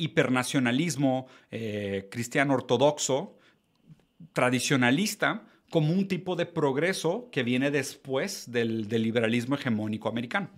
hipernacionalismo 0.00 1.26
eh, 1.50 2.08
cristiano 2.10 2.54
ortodoxo, 2.54 3.36
tradicionalista, 4.32 5.44
como 5.70 5.92
un 5.92 6.08
tipo 6.08 6.36
de 6.36 6.46
progreso 6.46 7.28
que 7.30 7.42
viene 7.42 7.70
después 7.70 8.50
del, 8.50 8.88
liberalismo 8.88 9.56
hegemónico 9.56 10.08
americano. 10.08 10.48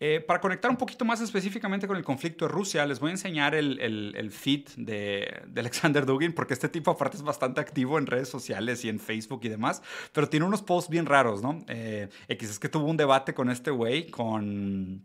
Eh, 0.00 0.20
para 0.26 0.40
conectar 0.40 0.70
un 0.70 0.76
poquito 0.76 1.04
más 1.04 1.20
específicamente 1.20 1.86
con 1.86 1.96
el 1.96 2.04
conflicto 2.04 2.46
de 2.46 2.52
Rusia, 2.52 2.86
les 2.86 3.00
voy 3.00 3.08
a 3.08 3.12
enseñar 3.12 3.54
el, 3.54 4.30
feed 4.30 4.68
de, 4.76 5.42
de, 5.46 5.60
Alexander 5.60 6.06
Dugin, 6.06 6.32
porque 6.32 6.54
este 6.54 6.68
tipo 6.68 6.90
aparte 6.90 7.16
es 7.16 7.22
bastante 7.22 7.60
activo 7.60 7.98
en 7.98 8.06
redes 8.06 8.28
sociales 8.28 8.84
y 8.84 8.88
en 8.88 9.00
Facebook 9.00 9.40
y 9.44 9.48
demás, 9.48 9.82
pero 10.12 10.28
tiene 10.28 10.46
unos 10.46 10.62
posts 10.62 10.90
bien 10.90 11.06
raros, 11.06 11.42
¿no? 11.42 11.58
Eh, 11.68 12.08
X 12.28 12.50
es 12.50 12.58
que 12.58 12.68
tuvo 12.68 12.86
un 12.86 12.96
debate 12.96 13.34
con 13.34 13.50
este 13.50 13.70
güey, 13.70 14.10
con 14.10 15.04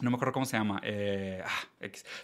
no 0.00 0.10
me 0.10 0.16
acuerdo 0.16 0.32
cómo 0.32 0.46
se 0.46 0.56
llama, 0.56 0.80
eh, 0.82 1.42
ah, 1.44 1.68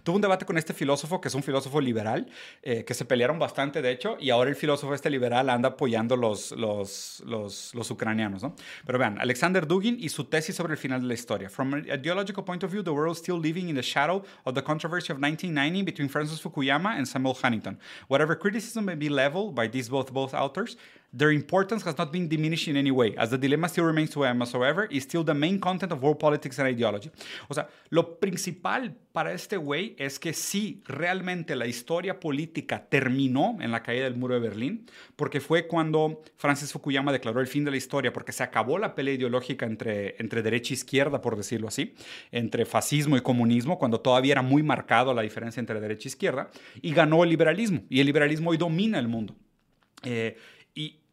Tuvo 0.03 0.17
un 0.17 0.23
debate 0.23 0.45
con 0.45 0.59
este 0.59 0.73
filósofo, 0.73 1.21
que 1.21 1.29
es 1.29 1.35
un 1.35 1.43
filósofo 1.43 1.81
liberal, 1.81 2.27
eh, 2.63 2.85
que 2.85 2.95
se 2.95 3.05
pelearon 3.05 3.39
bastante, 3.39 3.83
de 3.83 3.91
hecho, 3.91 4.17
y 4.21 4.31
ahora 4.31 4.51
el 4.51 4.57
filósofo 4.57 4.95
este 4.95 5.11
liberal 5.11 5.51
anda 5.51 5.71
apoyando 5.71 6.17
los, 6.17 6.53
los, 6.53 7.23
los, 7.27 7.75
los 7.75 7.91
ucranianos, 7.91 8.43
¿no? 8.43 8.55
Pero 8.87 8.99
vean, 8.99 9.19
Alexander 9.19 9.67
Dugin 9.67 9.97
y 9.99 10.09
su 10.09 10.25
tesis 10.25 10.57
sobre 10.57 10.73
el 10.73 10.79
final 10.79 11.01
de 11.01 11.09
la 11.09 11.15
historia. 11.15 11.49
From 11.49 11.75
an 11.75 11.87
ideological 11.93 12.45
point 12.45 12.63
of 12.63 12.71
view, 12.71 12.83
the 12.83 12.91
world 12.91 13.17
is 13.17 13.19
still 13.19 13.39
living 13.39 13.69
in 13.69 13.77
the 13.77 13.83
shadow 13.83 14.23
of 14.45 14.55
the 14.55 14.63
controversy 14.63 15.13
of 15.13 15.21
1990 15.21 15.83
between 15.83 16.09
Francis 16.09 16.41
Fukuyama 16.41 16.97
and 16.97 17.07
Samuel 17.07 17.35
Huntington. 17.35 17.79
Whatever 18.09 18.37
criticism 18.37 18.85
may 18.85 18.95
be 18.95 19.09
leveled 19.09 19.55
by 19.55 19.67
these 19.67 19.89
both, 19.89 20.13
both 20.13 20.35
authors, 20.35 20.77
their 21.13 21.33
importance 21.33 21.83
has 21.83 21.99
not 21.99 22.13
been 22.13 22.29
diminished 22.29 22.69
in 22.69 22.77
any 22.77 22.91
way, 22.91 23.17
as 23.17 23.31
the 23.31 23.39
dilemma 23.39 23.69
still 23.69 23.85
remains 23.85 24.11
to 24.11 24.23
them, 24.23 24.41
however, 24.41 24.85
is 24.85 25.03
still 25.03 25.25
the 25.25 25.35
main 25.35 25.59
content 25.59 25.91
of 25.91 26.03
world 26.03 26.19
politics 26.21 26.59
and 26.59 26.69
ideology. 26.69 27.11
O 27.51 27.55
sea, 27.55 27.67
lo 27.91 28.03
principal 28.03 28.91
para 29.13 29.33
este 29.33 29.57
güey 29.57 29.97
es 29.99 30.19
que 30.19 30.33
sí, 30.33 30.83
realmente 30.87 31.57
la 31.57 31.67
historia 31.67 32.21
política 32.21 32.87
terminó 32.89 33.57
en 33.61 33.73
la 33.73 33.83
caída 33.83 34.05
del 34.05 34.17
muro 34.17 34.35
de 34.35 34.41
Berlín, 34.41 34.87
porque 35.17 35.41
fue 35.41 35.67
cuando 35.67 36.23
Francis 36.37 36.73
Fukuyama 36.73 37.13
declaró 37.13 37.41
el 37.41 37.49
fin 37.49 37.65
de 37.65 37.73
la 37.73 37.77
historia, 37.77 38.13
porque 38.13 38.33
se 38.33 38.43
acabó 38.43 38.79
la 38.79 38.95
pelea 38.95 39.15
ideológica 39.15 39.67
entre, 39.67 40.15
entre 40.21 40.43
derecha 40.43 40.73
e 40.73 40.77
izquierda, 40.77 41.21
por 41.21 41.37
decirlo 41.37 41.69
así, 41.69 41.95
entre 42.31 42.65
fascismo 42.67 43.17
y 43.17 43.21
comunismo, 43.21 43.79
cuando 43.79 44.01
todavía 44.01 44.33
era 44.33 44.43
muy 44.43 44.63
marcado 44.63 45.13
la 45.13 45.23
diferencia 45.23 45.59
entre 45.59 45.81
derecha 45.81 46.09
e 46.09 46.11
izquierda, 46.11 46.51
y 46.81 46.93
ganó 46.93 47.25
el 47.25 47.31
liberalismo, 47.31 47.83
y 47.89 48.01
el 48.01 48.07
liberalismo 48.07 48.51
hoy 48.51 48.59
domina 48.59 48.99
el 48.99 49.09
mundo. 49.09 49.35
Eh, 50.05 50.37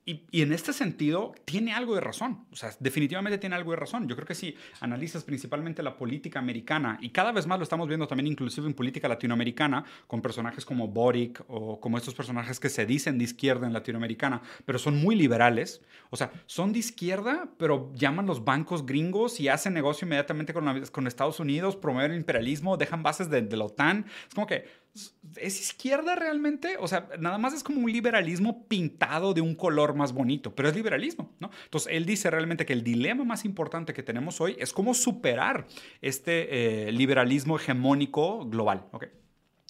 y, 0.10 0.42
en 0.42 0.54
este 0.54 0.72
sentido, 0.72 1.36
tiene 1.44 1.74
algo 1.74 1.94
de 1.94 2.00
razón. 2.00 2.46
O 2.50 2.56
sea, 2.56 2.72
definitivamente 2.80 3.38
tiene 3.38 3.58
algo 3.58 3.72
de 3.72 3.76
razón. 3.76 4.08
Yo 4.08 4.16
creo 4.16 4.26
que 4.26 4.36
si 4.36 4.56
analizas 4.80 5.26
principalmente 5.26 5.84
la 5.84 5.98
política 5.98 6.40
americana, 6.40 6.98
y 7.02 7.10
cada 7.10 7.34
vez 7.34 7.46
más 7.46 7.60
lo 7.60 7.64
estamos 7.64 7.90
viendo 7.90 8.08
también 8.08 8.28
inclusive 8.28 8.68
en 8.68 8.74
política 8.74 9.10
latinoamericana, 9.10 9.84
con 10.08 10.22
personajes 10.22 10.64
como 10.64 10.88
Boric 10.88 11.44
o 11.50 11.82
como 11.82 11.98
estos 11.98 12.16
personajes 12.16 12.58
que 12.58 12.70
se 12.70 12.86
dicen 12.86 13.18
de 13.18 13.26
izquierda 13.26 13.68
en 13.68 13.74
latinoamericana, 13.74 14.42
pero 14.64 14.80
son 14.80 14.96
muy 14.96 15.14
liberales. 15.14 15.82
O 16.10 16.16
sea, 16.16 16.32
son 16.46 16.72
de 16.72 16.80
izquierda, 16.80 17.50
pero 17.58 17.92
llaman 17.94 18.28
los 18.28 18.46
bancos 18.46 18.86
gringos 18.86 19.42
y 19.42 19.50
hacen 19.50 19.74
negocio 19.74 20.06
inmediatamente 20.06 20.54
con, 20.54 20.86
con 20.86 21.06
Estados 21.06 21.42
Unidos, 21.42 21.76
promueven 21.76 22.12
el 22.12 22.18
imperialismo, 22.18 22.78
dejan 22.78 23.04
bases 23.04 23.30
de, 23.30 23.42
de 23.42 23.58
la 23.58 23.66
OTAN. 23.66 24.06
Es 24.30 24.34
como 24.34 24.48
que 24.48 24.87
¿Es 25.36 25.60
izquierda 25.62 26.16
realmente? 26.16 26.78
O 26.80 26.88
sea, 26.88 27.10
nada 27.20 27.38
más 27.38 27.54
es 27.54 27.64
como 27.64 27.82
un 27.82 27.92
liberalismo 27.92 28.68
pintado 28.68 29.34
de 29.34 29.42
un 29.42 29.56
color 29.56 29.94
más 29.94 30.14
bonito, 30.14 30.56
pero 30.56 30.70
es 30.70 30.76
liberalismo, 30.76 31.36
¿no? 31.40 31.52
Entonces, 31.66 31.92
él 31.94 32.06
dice 32.06 32.30
realmente 32.32 32.66
que 32.66 32.74
el 32.74 32.84
dilema 32.84 33.24
más 33.24 33.46
importante 33.46 33.94
que 33.94 34.04
tenemos 34.04 34.42
hoy 34.42 34.56
es 34.60 34.74
cómo 34.74 34.94
superar 34.94 35.68
este 36.02 36.88
eh, 36.88 36.92
liberalismo 36.92 37.58
hegemónico 37.58 38.46
global, 38.48 38.86
¿ok? 38.92 39.06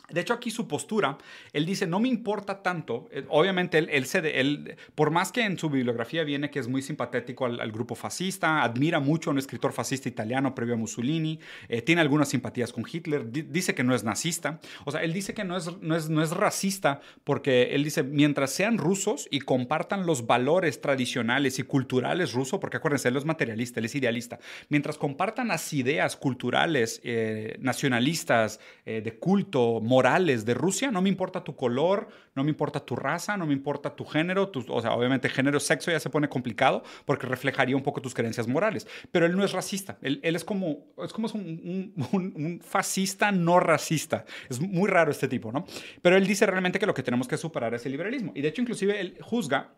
De 0.10 0.22
hecho, 0.22 0.34
aquí 0.34 0.52
su 0.52 0.70
postura, 0.70 1.18
él 1.52 1.66
dice, 1.66 1.86
no 1.86 2.00
me 2.00 2.08
importa 2.08 2.64
tanto, 2.64 3.10
eh, 3.12 3.26
obviamente 3.28 3.78
él, 3.78 3.90
él, 3.92 4.06
él, 4.26 4.78
por 4.96 5.12
más 5.12 5.34
que 5.34 5.44
en 5.44 5.60
su 5.60 5.70
bibliografía 5.70 6.24
viene 6.24 6.50
que 6.50 6.60
es 6.60 6.70
muy 6.70 6.82
simpatético 6.82 7.46
al, 7.46 7.72
grupo 7.74 7.94
fascista, 7.94 8.64
admira 8.64 9.02
mucho 9.02 9.30
a 9.30 9.34
un 9.34 9.40
escritor 9.40 9.74
fascista 9.74 10.08
italiano 10.08 10.56
previo 10.56 10.76
a 10.76 10.78
Mussolini, 10.78 11.42
eh, 11.68 11.82
tiene 11.82 12.00
algunas 12.00 12.30
simpatías 12.30 12.72
con 12.72 12.86
Hitler, 12.90 13.30
dice 13.30 13.76
que 13.76 13.84
no 13.84 13.94
es 13.94 14.06
nazista, 14.06 14.62
o 14.86 14.92
sea, 14.92 15.04
él 15.04 15.12
dice 15.12 15.34
que 15.34 15.44
no 15.44 15.58
es, 15.58 15.78
no, 15.82 15.98
es, 15.98 16.08
no 16.10 16.24
es 16.24 16.32
racista 16.32 17.02
porque 17.26 17.76
él 17.76 17.84
dice, 17.84 18.04
mientras 18.04 18.52
sean 18.52 18.78
rusos 18.78 19.28
y 19.30 19.40
compartan 19.40 20.06
los 20.06 20.26
valores 20.26 20.80
tradicionales 20.80 21.60
y 21.60 21.64
culturales 21.64 22.32
rusos, 22.32 22.62
porque 22.62 22.78
acuérdense, 22.78 23.10
él 23.10 23.18
es 23.18 23.26
materialista, 23.26 23.82
él 23.82 23.88
es 23.88 23.96
idealista, 23.96 24.40
mientras 24.70 24.98
compartan 24.98 25.50
las 25.50 25.74
ideas 25.74 26.16
culturales, 26.16 27.02
eh, 27.04 27.58
nacionalistas, 27.60 28.62
de 28.86 29.18
culto, 29.20 29.82
morales 29.98 30.46
de 30.46 30.54
Rusia, 30.54 30.92
no 30.92 31.02
me 31.02 31.10
importa 31.10 31.44
tu 31.44 31.56
color, 31.56 32.08
no 32.36 32.44
me 32.44 32.52
importa 32.52 32.80
tu 32.80 32.96
raza, 32.96 33.36
no 33.36 33.48
me 33.48 33.54
importa 33.54 33.96
tu 33.96 34.06
género, 34.06 34.52
o 34.68 34.82
sea, 34.82 34.94
obviamente 34.94 35.28
género, 35.28 35.60
sexo 35.60 35.90
ya 35.90 36.00
se 36.00 36.12
pone 36.12 36.30
complicado 36.30 36.84
porque 37.04 37.26
reflejaría 37.26 37.76
un 37.76 37.82
poco 37.82 38.00
tus 38.00 38.14
creencias 38.14 38.48
morales, 38.48 38.86
pero 39.12 39.26
él 39.26 39.36
no 39.36 39.44
es 39.44 39.54
racista, 39.54 39.98
él, 40.04 40.20
es 40.22 40.46
como, 40.46 40.86
es 41.04 41.12
como 41.12 41.28
un, 41.34 41.94
un, 42.12 42.62
fascista 42.64 43.32
no 43.32 43.60
racista, 43.60 44.24
es 44.52 44.62
muy 44.62 44.88
raro 44.88 45.10
este 45.10 45.28
tipo, 45.28 45.52
¿no? 45.52 45.66
Pero 46.04 46.16
él 46.16 46.28
dice 46.28 46.46
realmente 46.46 46.78
que 46.78 46.86
lo 46.86 46.94
que 46.94 47.02
tenemos 47.02 47.28
que 47.28 47.38
superar 47.38 47.74
es 47.74 47.84
el 47.88 47.92
liberalismo. 47.94 48.34
Y 48.36 48.42
de 48.42 48.50
hecho 48.50 48.62
inclusive 48.62 49.02
él 49.02 49.18
juzga 49.20 49.72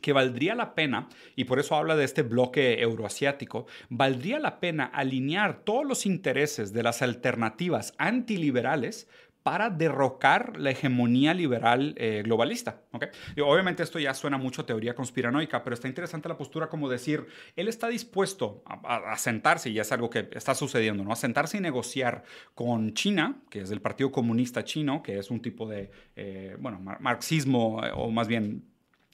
que 0.00 0.12
valdría 0.12 0.54
la 0.54 0.74
pena, 0.74 1.08
y 1.36 1.44
por 1.44 1.58
eso 1.58 1.74
habla 1.74 1.96
de 1.96 2.04
este 2.04 2.22
bloque 2.22 2.80
euroasiático, 2.80 3.66
valdría 3.88 4.38
la 4.38 4.60
pena 4.60 4.84
alinear 4.84 5.64
todos 5.64 5.86
los 5.86 6.06
intereses 6.06 6.72
de 6.72 6.82
las 6.82 7.02
alternativas 7.02 7.94
antiliberales 7.98 9.08
para 9.42 9.70
derrocar 9.70 10.58
la 10.58 10.70
hegemonía 10.70 11.32
liberal 11.34 11.94
eh, 11.96 12.22
globalista. 12.24 12.82
¿okay? 12.92 13.08
Obviamente 13.42 13.82
esto 13.82 13.98
ya 13.98 14.12
suena 14.14 14.36
mucho 14.36 14.62
a 14.62 14.66
teoría 14.66 14.94
conspiranoica, 14.94 15.62
pero 15.64 15.74
está 15.74 15.88
interesante 15.88 16.28
la 16.28 16.36
postura 16.36 16.68
como 16.68 16.88
decir, 16.88 17.26
él 17.56 17.68
está 17.68 17.88
dispuesto 17.88 18.62
a, 18.66 19.16
sentarse, 19.16 19.70
y 19.70 19.78
es 19.78 19.90
algo 19.92 20.10
que 20.10 20.28
está 20.32 20.54
sucediendo, 20.54 21.04
¿no? 21.04 21.12
a 21.12 21.16
sentarse 21.16 21.56
y 21.56 21.60
negociar 21.60 22.24
con 22.54 22.94
China, 22.94 23.40
que 23.50 23.60
es 23.60 23.70
el 23.70 23.80
Partido 23.80 24.12
Comunista 24.12 24.64
Chino, 24.64 25.02
que 25.02 25.18
es 25.18 25.30
un 25.30 25.40
tipo 25.40 25.68
de, 25.68 25.90
eh, 26.16 26.56
bueno, 26.58 26.80
marxismo, 27.00 27.84
eh, 27.84 27.90
o 27.94 28.10
más 28.10 28.28
bien 28.28 28.64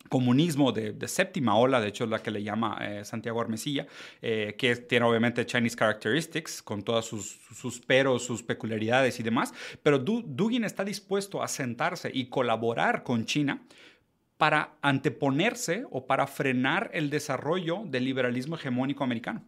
comunismo 0.08 0.72
de, 0.72 0.96
séptima 1.08 1.56
ola, 1.56 1.80
de 1.80 1.88
hecho 1.88 2.04
es 2.04 2.10
la 2.10 2.22
que 2.22 2.30
le 2.30 2.42
llama 2.42 2.78
eh, 2.80 3.04
Santiago 3.04 3.40
Armesilla, 3.40 3.86
eh, 4.22 4.54
que 4.58 4.76
tiene 4.76 5.06
obviamente 5.06 5.46
Chinese 5.46 5.76
characteristics, 5.76 6.62
con 6.62 6.82
todas 6.82 7.04
sus, 7.04 7.38
sus 7.54 7.80
peros, 7.80 8.24
sus 8.24 8.42
peculiaridades 8.42 9.18
y 9.20 9.22
demás, 9.22 9.52
pero 9.82 9.98
Dugin 9.98 10.64
está 10.64 10.84
dispuesto 10.84 11.42
a 11.42 11.48
sentarse 11.48 12.10
y 12.12 12.26
colaborar 12.26 13.02
con 13.02 13.24
China 13.24 13.62
para 14.36 14.76
anteponerse 14.82 15.84
o 15.90 16.06
para 16.06 16.26
frenar 16.26 16.90
el 16.92 17.08
desarrollo 17.08 17.82
del 17.86 18.04
liberalismo 18.04 18.56
hegemónico 18.56 19.04
americano. 19.04 19.42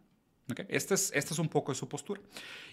Este, 0.69 0.95
es, 0.95 1.11
este 1.13 1.35
es 1.35 1.39
un 1.41 1.49
poco 1.49 1.73
de 1.73 1.77
su 1.77 1.89
postura. 1.89 2.21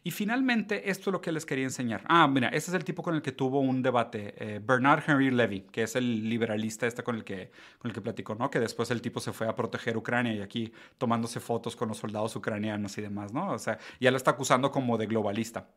Y 0.03 0.11
finalmente, 0.11 0.91
esto 0.91 1.09
es 1.09 1.11
lo 1.11 1.21
que 1.21 1.31
les 1.31 1.43
quería 1.45 1.63
enseñar. 1.63 2.03
Ah, 2.07 2.27
mira, 2.27 2.49
este 2.49 2.69
es 2.69 2.75
el 2.75 2.83
tipo 2.83 3.01
con 3.01 3.15
el 3.15 3.23
que 3.23 3.31
tuvo 3.31 3.61
un 3.61 3.81
debate, 3.81 4.35
eh, 4.37 4.59
Bernard 4.63 5.03
Henry 5.07 5.31
Levy, 5.31 5.61
que 5.71 5.83
es 5.83 5.95
el 5.95 6.29
liberalista 6.29 6.85
este 6.85 7.03
con 7.03 7.15
el, 7.15 7.23
que, 7.23 7.51
con 7.79 7.89
el 7.89 7.95
que 7.95 8.01
platicó, 8.01 8.35
¿no? 8.35 8.51
Que 8.51 8.59
después 8.59 8.91
el 8.91 9.01
tipo 9.01 9.19
se 9.19 9.33
fue 9.33 9.47
a 9.47 9.55
proteger 9.55 9.97
Ucrania 9.97 10.33
y 10.35 10.41
aquí 10.41 10.71
tomándose 10.99 11.39
fotos 11.39 11.75
con 11.75 11.87
los 11.87 11.97
soldados 11.97 12.35
ucranianos 12.35 12.95
y 12.99 13.01
demás, 13.01 13.33
¿no? 13.33 13.51
O 13.51 13.59
sea, 13.59 13.79
ya 13.99 14.11
lo 14.11 14.17
está 14.17 14.31
acusando 14.31 14.71
como 14.71 14.97
de 14.97 15.07
globalista. 15.07 15.67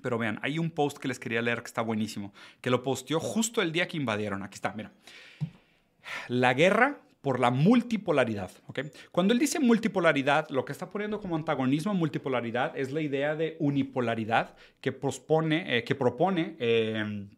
Pero 0.00 0.18
vean, 0.18 0.38
hay 0.42 0.58
un 0.58 0.70
post 0.70 0.98
que 0.98 1.08
les 1.08 1.18
quería 1.18 1.42
leer 1.42 1.62
que 1.62 1.66
está 1.66 1.82
buenísimo, 1.82 2.32
que 2.60 2.70
lo 2.70 2.82
posteó 2.82 3.18
justo 3.20 3.60
el 3.62 3.72
día 3.72 3.88
que 3.88 3.96
invadieron. 3.96 4.42
Aquí 4.42 4.54
está, 4.54 4.72
mira. 4.74 4.92
La 6.28 6.54
guerra 6.54 7.00
por 7.22 7.38
la 7.40 7.50
multipolaridad. 7.50 8.50
¿okay? 8.66 8.90
Cuando 9.10 9.32
él 9.32 9.38
dice 9.38 9.60
multipolaridad, 9.60 10.50
lo 10.50 10.64
que 10.64 10.72
está 10.72 10.90
poniendo 10.90 11.20
como 11.20 11.36
antagonismo 11.36 11.92
a 11.92 11.94
multipolaridad 11.94 12.76
es 12.76 12.92
la 12.92 13.00
idea 13.00 13.34
de 13.34 13.56
unipolaridad 13.60 14.54
que, 14.80 14.90
eh, 14.90 15.94
propone 15.94 16.56
eh, 16.58 17.28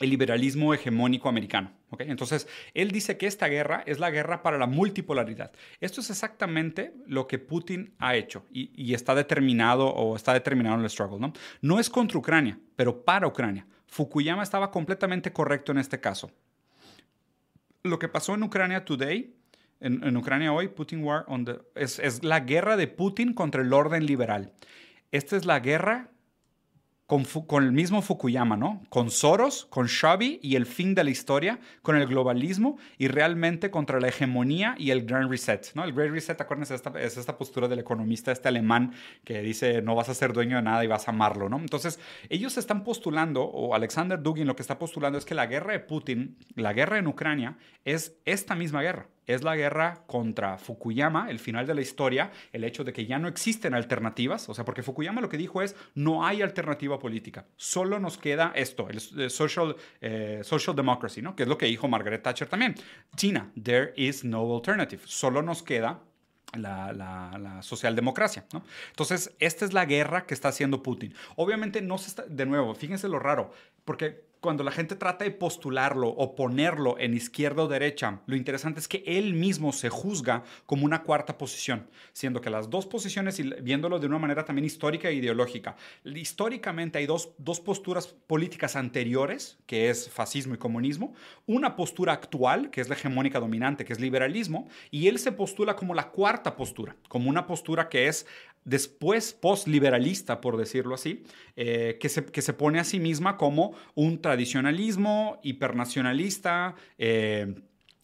el 0.00 0.10
liberalismo 0.10 0.72
hegemónico 0.72 1.28
americano. 1.28 1.72
¿okay? 1.90 2.10
Entonces, 2.10 2.48
él 2.72 2.90
dice 2.90 3.18
que 3.18 3.26
esta 3.26 3.48
guerra 3.48 3.82
es 3.86 3.98
la 3.98 4.10
guerra 4.10 4.42
para 4.42 4.56
la 4.56 4.66
multipolaridad. 4.66 5.52
Esto 5.80 6.00
es 6.00 6.08
exactamente 6.08 6.94
lo 7.06 7.26
que 7.26 7.38
Putin 7.38 7.94
ha 7.98 8.16
hecho 8.16 8.46
y, 8.50 8.72
y 8.74 8.94
está 8.94 9.14
determinado 9.14 9.88
o 9.88 10.16
está 10.16 10.32
determinado 10.32 10.76
en 10.76 10.84
el 10.84 10.90
struggle. 10.90 11.20
¿no? 11.20 11.34
no 11.60 11.78
es 11.78 11.90
contra 11.90 12.18
Ucrania, 12.18 12.58
pero 12.76 13.04
para 13.04 13.26
Ucrania. 13.26 13.66
Fukuyama 13.86 14.42
estaba 14.42 14.70
completamente 14.70 15.32
correcto 15.32 15.72
en 15.72 15.78
este 15.78 16.00
caso 16.00 16.30
lo 17.82 17.98
que 17.98 18.08
pasó 18.08 18.34
en 18.34 18.42
Ucrania 18.42 18.84
today, 18.84 19.34
en, 19.80 20.16
Ucrania 20.16 20.52
hoy, 20.52 20.68
Putin 20.68 21.04
War 21.04 21.24
on 21.28 21.44
the, 21.44 21.60
es, 21.74 21.98
es 21.98 22.24
la 22.24 22.40
guerra 22.40 22.76
de 22.76 22.88
Putin 22.88 23.32
contra 23.32 23.62
el 23.62 23.72
orden 23.72 24.06
liberal. 24.06 24.52
Esta 25.12 25.36
es 25.36 25.44
la 25.44 25.60
guerra 25.60 26.10
con, 27.08 27.64
el 27.64 27.72
mismo 27.72 28.02
Fukuyama, 28.02 28.58
¿no? 28.58 28.82
Con 28.90 29.10
Soros, 29.10 29.64
con 29.70 29.88
Xavi 29.88 30.40
y 30.42 30.56
el 30.56 30.66
fin 30.66 30.94
de 30.94 31.04
la 31.04 31.08
historia, 31.08 31.58
con 31.80 31.96
el 31.96 32.06
globalismo 32.06 32.76
y 32.98 33.08
realmente 33.08 33.70
contra 33.70 33.98
la 33.98 34.08
hegemonía 34.08 34.74
y 34.76 34.90
el 34.90 35.06
Grand 35.06 35.30
Reset, 35.30 35.72
¿no? 35.74 35.84
El 35.84 35.94
Great 35.94 36.10
Reset, 36.10 36.38
acuérdense, 36.38 36.74
es 36.74 36.82
esta, 36.84 37.00
es 37.00 37.16
esta 37.16 37.38
postura 37.38 37.66
del 37.66 37.78
economista 37.78 38.30
este 38.30 38.48
alemán 38.48 38.92
que 39.24 39.40
dice 39.40 39.80
no 39.80 39.94
vas 39.94 40.10
a 40.10 40.14
ser 40.14 40.34
dueño 40.34 40.56
de 40.56 40.62
nada 40.62 40.84
y 40.84 40.86
vas 40.86 41.08
a 41.08 41.12
amarlo, 41.12 41.48
¿no? 41.48 41.56
Entonces, 41.56 41.98
ellos 42.28 42.58
están 42.58 42.84
postulando, 42.84 43.42
o 43.42 43.74
Alexander 43.74 44.22
Dugin 44.22 44.46
lo 44.46 44.54
que 44.54 44.62
está 44.62 44.78
postulando 44.78 45.16
es 45.16 45.24
que 45.24 45.34
la 45.34 45.46
guerra 45.46 45.72
de 45.72 45.80
Putin, 45.80 46.36
la 46.56 46.74
guerra 46.74 46.98
en 46.98 47.06
Ucrania, 47.06 47.56
es 47.86 48.18
esta 48.26 48.54
misma 48.54 48.82
guerra 48.82 49.08
es 49.28 49.44
la 49.44 49.54
guerra 49.54 50.02
contra 50.06 50.58
Fukuyama, 50.58 51.30
el 51.30 51.38
final 51.38 51.66
de 51.66 51.74
la 51.74 51.82
historia, 51.82 52.32
el 52.52 52.64
hecho 52.64 52.82
de 52.82 52.92
que 52.92 53.06
ya 53.06 53.18
no 53.18 53.28
existen 53.28 53.74
alternativas, 53.74 54.48
o 54.48 54.54
sea, 54.54 54.64
porque 54.64 54.82
Fukuyama 54.82 55.20
lo 55.20 55.28
que 55.28 55.36
dijo 55.36 55.62
es, 55.62 55.76
no 55.94 56.26
hay 56.26 56.42
alternativa 56.42 56.98
política, 56.98 57.46
solo 57.56 58.00
nos 58.00 58.18
queda 58.18 58.52
esto, 58.56 58.88
el, 58.88 59.30
social, 59.30 59.76
eh, 60.00 60.40
social 60.42 60.74
democracy, 60.74 61.22
¿no? 61.22 61.36
Que 61.36 61.44
es 61.44 61.48
lo 61.48 61.58
que 61.58 61.66
dijo 61.66 61.86
Margaret 61.88 62.22
Thatcher 62.22 62.48
también. 62.48 62.74
China, 63.14 63.52
there 63.62 63.92
is 63.96 64.24
no 64.24 64.40
alternative, 64.54 65.02
solo 65.04 65.42
nos 65.42 65.62
queda 65.62 66.00
la, 66.56 67.60
socialdemocracia. 67.62 68.46
¿no? 68.52 68.62
Entonces, 68.90 69.34
esta 69.38 69.64
es 69.64 69.72
la 69.72 69.84
guerra 69.84 70.24
que 70.24 70.34
está 70.34 70.48
haciendo 70.48 70.82
Putin. 70.82 71.14
Obviamente, 71.36 71.82
no 71.82 71.98
se 71.98 72.08
está, 72.08 72.24
de 72.24 72.46
nuevo, 72.46 72.74
fíjense 72.74 73.08
lo 73.08 73.18
raro, 73.18 73.52
porque 73.84 74.27
cuando 74.40 74.62
la 74.64 74.70
gente 74.70 74.96
trata 74.96 75.24
de 75.24 75.30
postularlo 75.30 76.08
o 76.08 76.34
ponerlo 76.34 76.98
en 76.98 77.14
izquierda 77.14 77.62
o 77.62 77.68
derecha, 77.68 78.20
lo 78.26 78.36
interesante 78.36 78.80
es 78.80 78.88
que 78.88 79.02
él 79.06 79.34
mismo 79.34 79.72
se 79.72 79.88
juzga 79.88 80.44
como 80.66 80.84
una 80.84 81.02
cuarta 81.02 81.38
posición, 81.38 81.88
siendo 82.12 82.40
que 82.40 82.50
las 82.50 82.70
dos 82.70 82.86
posiciones, 82.86 83.38
y 83.38 83.42
viéndolo 83.62 83.98
de 83.98 84.06
una 84.06 84.18
manera 84.18 84.44
también 84.44 84.64
histórica 84.64 85.08
e 85.08 85.14
ideológica, 85.14 85.76
históricamente 86.04 86.98
hay 86.98 87.06
dos, 87.06 87.30
dos 87.38 87.60
posturas 87.60 88.06
políticas 88.06 88.76
anteriores, 88.76 89.58
que 89.66 89.90
es 89.90 90.08
fascismo 90.08 90.54
y 90.54 90.58
comunismo, 90.58 91.14
una 91.46 91.76
postura 91.76 92.12
actual, 92.12 92.70
que 92.70 92.80
es 92.80 92.88
la 92.88 92.94
hegemónica 92.94 93.40
dominante, 93.40 93.84
que 93.84 93.92
es 93.92 94.00
liberalismo, 94.00 94.68
y 94.90 95.08
él 95.08 95.18
se 95.18 95.32
postula 95.32 95.76
como 95.76 95.94
la 95.94 96.10
cuarta 96.10 96.56
postura, 96.56 96.96
como 97.08 97.28
una 97.28 97.46
postura 97.46 97.88
que 97.88 98.08
es 98.08 98.26
después 98.68 99.32
post-liberalista, 99.32 100.40
por 100.40 100.56
decirlo 100.56 100.94
así, 100.94 101.24
eh, 101.56 101.96
que, 102.00 102.08
se, 102.08 102.26
que, 102.26 102.42
se, 102.42 102.52
pone 102.52 102.78
a 102.78 102.84
sí 102.84 103.00
misma 103.00 103.36
como 103.36 103.74
un 103.94 104.20
tradicionalismo 104.20 105.40
hipernacionalista, 105.42 106.74
eh, 106.98 107.54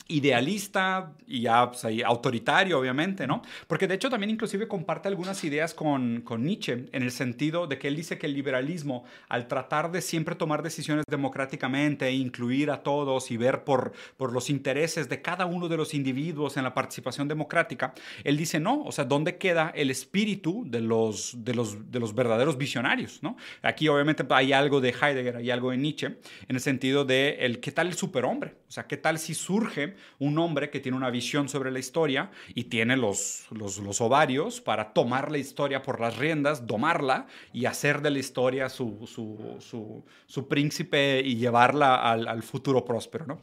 idealista 0.06 1.12
y 1.26 1.42
ya 1.42 1.70
pues, 1.70 1.86
autoritario, 2.04 2.78
obviamente, 2.78 3.26
¿no? 3.26 3.42
Porque 3.66 3.86
de 3.86 3.94
hecho 3.94 4.10
también 4.10 4.30
inclusive 4.30 4.68
comparte 4.68 5.08
algunas 5.08 5.42
ideas 5.44 5.72
con, 5.72 6.20
con, 6.20 6.44
Nietzsche, 6.44 6.86
en 6.92 7.02
el 7.02 7.10
sentido 7.10 7.66
de 7.66 7.78
que 7.78 7.88
él 7.88 7.96
dice 7.96 8.18
que 8.18 8.26
el 8.26 8.34
liberalismo, 8.34 9.04
al 9.28 9.48
tratar 9.48 9.90
de 9.90 10.02
siempre 10.02 10.34
tomar 10.34 10.62
decisiones 10.62 11.04
democráticamente, 11.08 12.12
incluir 12.12 12.70
a 12.70 12.82
todos 12.82 13.30
y 13.30 13.38
ver 13.38 13.64
por, 13.64 13.92
por 14.16 14.32
los 14.32 14.50
intereses 14.50 15.08
de 15.08 15.22
cada 15.22 15.46
uno 15.46 15.68
de 15.68 15.78
los 15.78 15.94
individuos 15.94 16.56
en 16.58 16.64
la 16.64 16.74
participación 16.74 17.26
democrática, 17.26 17.94
él 18.24 18.36
dice, 18.36 18.60
no, 18.60 18.82
o 18.82 18.92
sea, 18.92 19.04
¿dónde 19.04 19.38
queda 19.38 19.72
el 19.74 19.90
espíritu 19.90 20.64
de 20.66 20.80
los, 20.80 21.44
de 21.44 21.54
los, 21.54 21.90
de 21.90 22.00
los 22.00 22.14
verdaderos 22.14 22.58
visionarios, 22.58 23.22
¿no? 23.22 23.36
Aquí 23.62 23.88
obviamente 23.88 24.24
hay 24.30 24.52
algo 24.52 24.82
de 24.82 24.90
Heidegger, 24.90 25.36
hay 25.36 25.50
algo 25.50 25.70
de 25.70 25.78
Nietzsche, 25.78 26.06
en 26.06 26.56
el 26.56 26.60
sentido 26.60 27.06
de 27.06 27.38
el, 27.40 27.60
¿qué 27.60 27.72
tal 27.72 27.86
el 27.86 27.94
superhombre? 27.94 28.54
O 28.68 28.72
sea, 28.72 28.86
¿qué 28.86 28.96
tal 28.96 29.18
si 29.18 29.34
surge 29.34 29.93
un 30.18 30.38
hombre 30.38 30.70
que 30.70 30.80
tiene 30.80 30.96
una 30.96 31.10
visión 31.10 31.48
sobre 31.48 31.70
la 31.70 31.78
historia 31.78 32.30
y 32.54 32.64
tiene 32.64 32.96
los, 32.96 33.46
los, 33.50 34.00
ovarios 34.00 34.60
para 34.60 34.92
tomar 34.92 35.30
la 35.30 35.38
historia 35.38 35.82
por 35.82 36.00
las 36.00 36.16
riendas, 36.16 36.66
domarla 36.66 37.26
y 37.52 37.66
hacer 37.66 38.02
de 38.02 38.10
la 38.10 38.18
historia 38.18 38.68
su, 38.68 39.06
su, 39.06 40.48
príncipe 40.48 41.20
y 41.24 41.36
llevarla 41.36 41.96
al, 41.96 42.42
futuro 42.42 42.84
próspero, 42.84 43.26
¿no? 43.26 43.40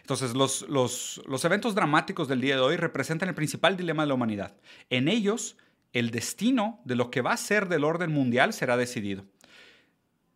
Entonces, 0.00 0.34
los, 0.34 0.62
los, 0.68 1.22
los, 1.26 1.44
eventos 1.44 1.74
dramáticos 1.74 2.28
del 2.28 2.40
día 2.40 2.56
de 2.56 2.62
hoy 2.62 2.76
representan 2.76 3.28
el 3.28 3.34
principal 3.34 3.76
dilema 3.76 4.02
de 4.02 4.08
la 4.08 4.14
humanidad. 4.14 4.56
En 4.90 5.08
ellos, 5.08 5.56
el 5.92 6.10
destino 6.10 6.80
de 6.84 6.96
lo 6.96 7.10
que 7.10 7.22
va 7.22 7.32
a 7.32 7.36
ser 7.36 7.68
del 7.68 7.84
orden 7.84 8.12
mundial 8.12 8.52
será 8.52 8.76
decidido. 8.76 9.24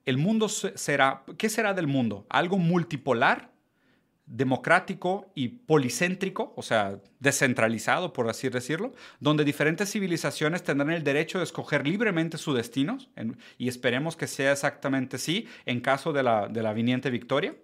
El 0.06 0.16
mundo 0.16 0.48
será, 0.48 1.22
¿qué 1.36 1.48
será 1.48 1.74
del 1.74 1.86
mundo? 1.86 2.26
¿Algo 2.30 2.58
multipolar 2.58 3.49
democrático 4.30 5.28
y 5.34 5.48
policéntrico, 5.48 6.52
o 6.56 6.62
sea, 6.62 7.00
descentralizado, 7.18 8.12
por 8.12 8.30
así 8.30 8.48
decirlo, 8.48 8.94
donde 9.18 9.44
diferentes 9.44 9.90
civilizaciones 9.90 10.62
tendrán 10.62 10.92
el 10.92 11.02
derecho 11.02 11.38
de 11.38 11.44
escoger 11.44 11.84
libremente 11.86 12.38
su 12.38 12.54
destino, 12.54 12.98
y 13.58 13.68
esperemos 13.68 14.16
que 14.16 14.28
sea 14.28 14.52
exactamente 14.52 15.16
así 15.16 15.48
en 15.66 15.80
caso 15.80 16.12
de 16.12 16.22
la, 16.22 16.46
de 16.46 16.62
la 16.62 16.72
viniente 16.72 17.10
victoria, 17.10 17.56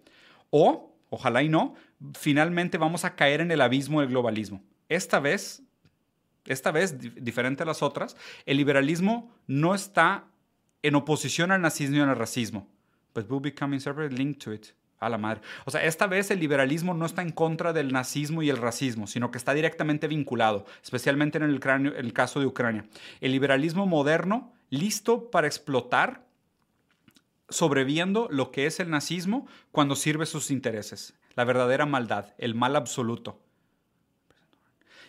o, 0.50 0.92
ojalá 1.09 1.44
y 1.44 1.48
no, 1.48 1.76
finalmente 2.18 2.79
vamos 2.79 3.05
a 3.05 3.14
caer 3.14 3.40
en 3.40 3.52
el 3.52 3.61
abismo 3.61 4.00
del 4.00 4.11
globalismo. 4.11 4.61
Esta 4.88 5.20
vez, 5.20 5.62
esta 6.46 6.72
vez, 6.72 6.96
diferente 6.98 7.62
a 7.62 7.66
las 7.66 7.81
otras, 7.81 8.16
el 8.44 8.57
liberalismo 8.57 9.33
no 9.46 9.72
está 9.72 10.24
en 10.83 10.96
oposición 10.96 11.52
al 11.52 11.62
nazismo 11.62 11.98
y 11.98 12.00
al 12.00 12.16
racismo, 12.16 12.68
but 13.14 13.31
will 13.31 13.40
become 13.40 13.72
inseparably 13.72 14.16
linked 14.16 14.42
to 14.42 14.52
it. 14.52 14.66
A 14.99 15.09
la 15.09 15.19
madre. 15.19 15.43
O 15.67 15.71
sea, 15.71 15.85
esta 15.85 16.07
vez 16.07 16.31
el 16.31 16.41
liberalismo 16.41 16.95
no 16.95 17.05
está 17.05 17.23
en 17.23 17.31
contra 17.31 17.73
del 17.73 17.93
nazismo 17.93 18.43
y 18.43 18.49
el 18.49 18.57
racismo, 18.57 19.07
sino 19.07 19.31
que 19.31 19.39
está 19.39 19.53
directamente 19.53 20.09
vinculado, 20.09 20.65
especialmente 20.83 21.37
en 21.39 21.45
el, 21.45 21.61
el 21.97 22.13
caso 22.13 22.41
de 22.41 22.47
Ucrania. 22.47 22.87
El 23.21 23.33
liberalismo 23.33 23.87
moderno, 23.87 24.55
listo 24.71 25.31
para 25.31 25.47
explotar, 25.47 26.25
sobreviviendo 27.49 28.29
lo 28.31 28.51
que 28.51 28.67
es 28.67 28.81
el 28.81 28.91
nazismo 28.91 29.47
cuando 29.71 29.97
sirve 29.97 30.27
sus 30.27 30.51
intereses. 30.51 31.15
La 31.35 31.45
verdadera 31.45 31.87
maldad, 31.87 32.35
el 32.39 32.55
mal 32.55 32.75
absoluto. 32.77 33.39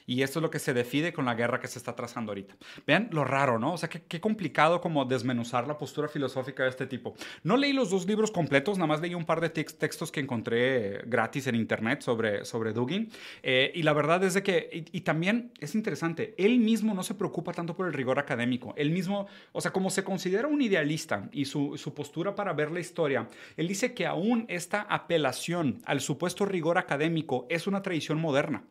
Y 0.07 0.21
esto 0.23 0.39
es 0.39 0.41
lo 0.41 0.49
que 0.49 0.57
se 0.57 0.73
define 0.73 1.11
con 1.11 1.25
la 1.25 1.35
guerra 1.35 1.59
que 1.59 1.67
se 1.67 1.77
está 1.77 1.93
trazando 1.93 2.31
ahorita. 2.31 2.55
Vean 2.87 3.09
lo 3.11 3.25
raro, 3.25 3.59
¿no? 3.59 3.73
O 3.73 3.77
sea, 3.77 3.89
qué, 3.89 4.21
complicado 4.21 4.79
como 4.79 5.03
desmenuzar 5.03 5.67
la 5.67 5.77
postura 5.77 6.07
filosófica 6.07 6.63
de 6.63 6.69
este 6.69 6.87
tipo. 6.87 7.13
No 7.43 7.57
leí 7.57 7.73
los 7.73 7.89
dos 7.89 8.07
libros 8.07 8.31
completos, 8.31 8.77
nada 8.77 8.87
más 8.87 9.01
leí 9.01 9.13
un 9.13 9.25
par 9.25 9.41
de 9.41 9.49
textos 9.49 10.09
que 10.09 10.21
encontré 10.21 11.01
gratis 11.07 11.47
en 11.47 11.55
internet 11.55 12.01
sobre, 12.01 12.45
sobre 12.45 12.71
Dugin. 12.71 13.11
Eh, 13.43 13.73
y 13.75 13.83
la 13.83 13.91
verdad 13.91 14.23
es 14.23 14.33
de 14.33 14.43
que, 14.43 14.85
y, 14.89 15.01
también 15.01 15.51
es 15.59 15.75
interesante, 15.75 16.33
él 16.37 16.59
mismo 16.59 16.93
no 16.93 17.03
se 17.03 17.13
preocupa 17.13 17.51
tanto 17.51 17.75
por 17.75 17.85
el 17.85 17.93
rigor 17.93 18.17
académico. 18.17 18.73
Él 18.77 18.91
mismo, 18.91 19.27
o 19.51 19.59
sea, 19.59 19.73
como 19.73 19.89
se 19.89 20.05
considera 20.05 20.47
un 20.47 20.61
idealista 20.61 21.27
y 21.33 21.43
su, 21.43 21.77
su 21.77 21.93
postura 21.93 22.33
para 22.33 22.53
ver 22.53 22.71
la 22.71 22.79
historia, 22.79 23.27
él 23.57 23.67
dice 23.67 23.93
que 23.93 24.05
aún 24.05 24.45
esta 24.47 24.83
apelación 24.83 25.81
al 25.83 25.99
supuesto 25.99 26.45
rigor 26.45 26.77
académico 26.77 27.45
es 27.49 27.67
una 27.67 27.81
tradición 27.81 28.19
moderna. 28.19 28.63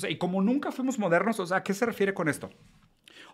O 0.00 0.02
sea, 0.02 0.10
y 0.10 0.16
como 0.16 0.40
nunca 0.40 0.72
fuimos 0.72 0.98
modernos, 0.98 1.38
o 1.40 1.46
sea, 1.46 1.58
¿a 1.58 1.62
qué 1.62 1.74
se 1.74 1.84
refiere 1.84 2.14
con 2.14 2.30
esto? 2.30 2.48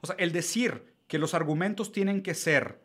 O 0.01 0.07
sea, 0.09 0.17
el 0.19 0.33
decir 0.33 0.95
que 1.07 1.21
los 1.21 1.33
argumentos 1.33 1.93
tienen 1.93 2.23
que 2.25 2.35
ser 2.35 2.81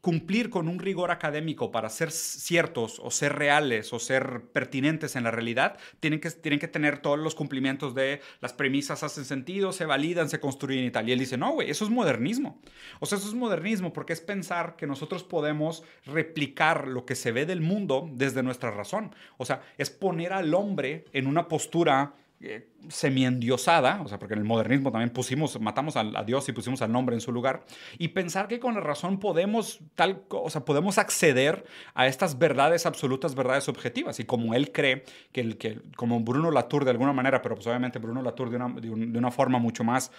cumplir 0.00 0.48
con 0.48 0.68
un 0.68 0.78
rigor 0.78 1.10
académico 1.10 1.72
para 1.72 1.88
ser 1.88 2.12
ciertos 2.12 3.00
o 3.02 3.10
ser 3.10 3.34
reales 3.34 3.92
o 3.92 3.98
ser 3.98 4.42
pertinentes 4.52 5.16
en 5.16 5.24
la 5.24 5.32
realidad, 5.32 5.76
tienen 5.98 6.20
que, 6.20 6.30
tienen 6.30 6.60
que 6.60 6.68
tener 6.68 7.00
todos 7.00 7.18
los 7.18 7.34
cumplimientos 7.34 7.96
de 7.96 8.20
las 8.40 8.52
premisas 8.52 9.02
hacen 9.02 9.24
sentido, 9.24 9.72
se 9.72 9.86
validan, 9.86 10.28
se 10.28 10.38
construyen 10.38 10.84
y 10.84 10.92
tal. 10.92 11.08
Y 11.08 11.12
él 11.12 11.18
dice, 11.18 11.36
no, 11.36 11.50
güey, 11.50 11.68
eso 11.68 11.84
es 11.84 11.90
modernismo. 11.90 12.60
O 13.00 13.06
sea, 13.06 13.18
eso 13.18 13.26
es 13.26 13.34
modernismo 13.34 13.92
porque 13.92 14.12
es 14.12 14.20
pensar 14.20 14.76
que 14.76 14.86
nosotros 14.86 15.24
podemos 15.24 15.82
replicar 16.06 16.86
lo 16.86 17.04
que 17.04 17.16
se 17.16 17.32
ve 17.32 17.44
del 17.44 17.60
mundo 17.60 18.08
desde 18.12 18.44
nuestra 18.44 18.70
razón. 18.70 19.12
O 19.36 19.44
sea, 19.44 19.62
es 19.78 19.90
poner 19.90 20.32
al 20.32 20.54
hombre 20.54 21.06
en 21.12 21.26
una 21.26 21.48
postura 21.48 22.14
eh, 22.40 22.62
semi-endiosada, 22.88 24.00
o 24.02 24.08
sea, 24.08 24.18
porque 24.18 24.34
en 24.34 24.40
el 24.40 24.44
modernismo 24.44 24.92
también 24.92 25.10
pusimos, 25.10 25.60
matamos 25.60 25.96
a, 25.96 26.04
Dios 26.24 26.48
y 26.48 26.52
pusimos 26.52 26.80
al 26.80 26.92
nombre 26.92 27.16
en 27.16 27.20
su 27.20 27.32
lugar, 27.32 27.64
y 27.98 28.08
pensar 28.08 28.46
que 28.46 28.60
con 28.60 28.74
la 28.74 28.80
razón 28.80 29.18
podemos, 29.18 29.80
tal, 29.94 30.22
o 30.28 30.48
sea, 30.48 30.64
podemos 30.64 30.96
acceder 30.98 31.64
a 31.94 32.06
estas 32.06 32.38
verdades 32.38 32.86
absolutas, 32.86 33.34
verdades 33.34 33.68
objetivas, 33.68 34.20
y 34.20 34.24
como 34.24 34.54
él 34.54 34.70
cree 34.70 35.04
que, 35.32 35.40
el, 35.40 35.58
que 35.58 35.80
como 35.96 36.20
Bruno 36.20 36.50
Latour 36.50 36.84
de 36.84 36.92
alguna 36.92 37.12
manera, 37.12 37.42
pero 37.42 37.56
pues 37.56 37.66
obviamente 37.66 37.98
Bruno 37.98 38.22
Latour 38.22 38.50
de 38.50 38.56
una, 38.56 38.68
de, 38.68 38.90
una 38.90 39.30
forma 39.30 39.58
mucho 39.58 39.82
más 39.82 40.12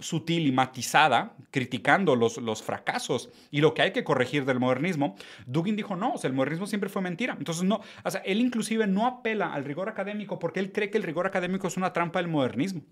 sutil 0.00 0.46
y 0.46 0.52
matizada, 0.52 1.36
criticando 1.50 2.16
los, 2.16 2.38
los 2.38 2.62
fracasos 2.62 3.30
y 3.50 3.60
lo 3.60 3.74
que 3.74 3.82
hay 3.82 3.92
que 3.92 4.02
corregir 4.02 4.44
del 4.44 4.58
modernismo, 4.58 5.14
Dugin 5.46 5.76
dijo, 5.76 5.94
no, 5.94 6.14
o 6.14 6.18
sea, 6.18 6.28
el 6.28 6.34
modernismo 6.34 6.66
siempre 6.66 6.90
fue 6.90 7.00
mentira, 7.00 7.36
entonces 7.38 7.62
no, 7.62 7.80
o 8.02 8.10
sea, 8.10 8.20
él 8.24 8.40
inclusive 8.40 8.86
no 8.88 9.06
apela 9.06 9.54
al 9.54 9.64
rigor 9.64 9.88
académico 9.88 10.38
porque 10.38 10.58
él 10.58 10.72
cree 10.72 10.90
que 10.90 10.98
el 10.98 11.04
rigor 11.04 11.26
académico 11.26 11.68
es 11.68 11.76
una 11.76 11.91
trampa 11.92 12.20
del 12.20 12.28
modernismo. 12.28 12.82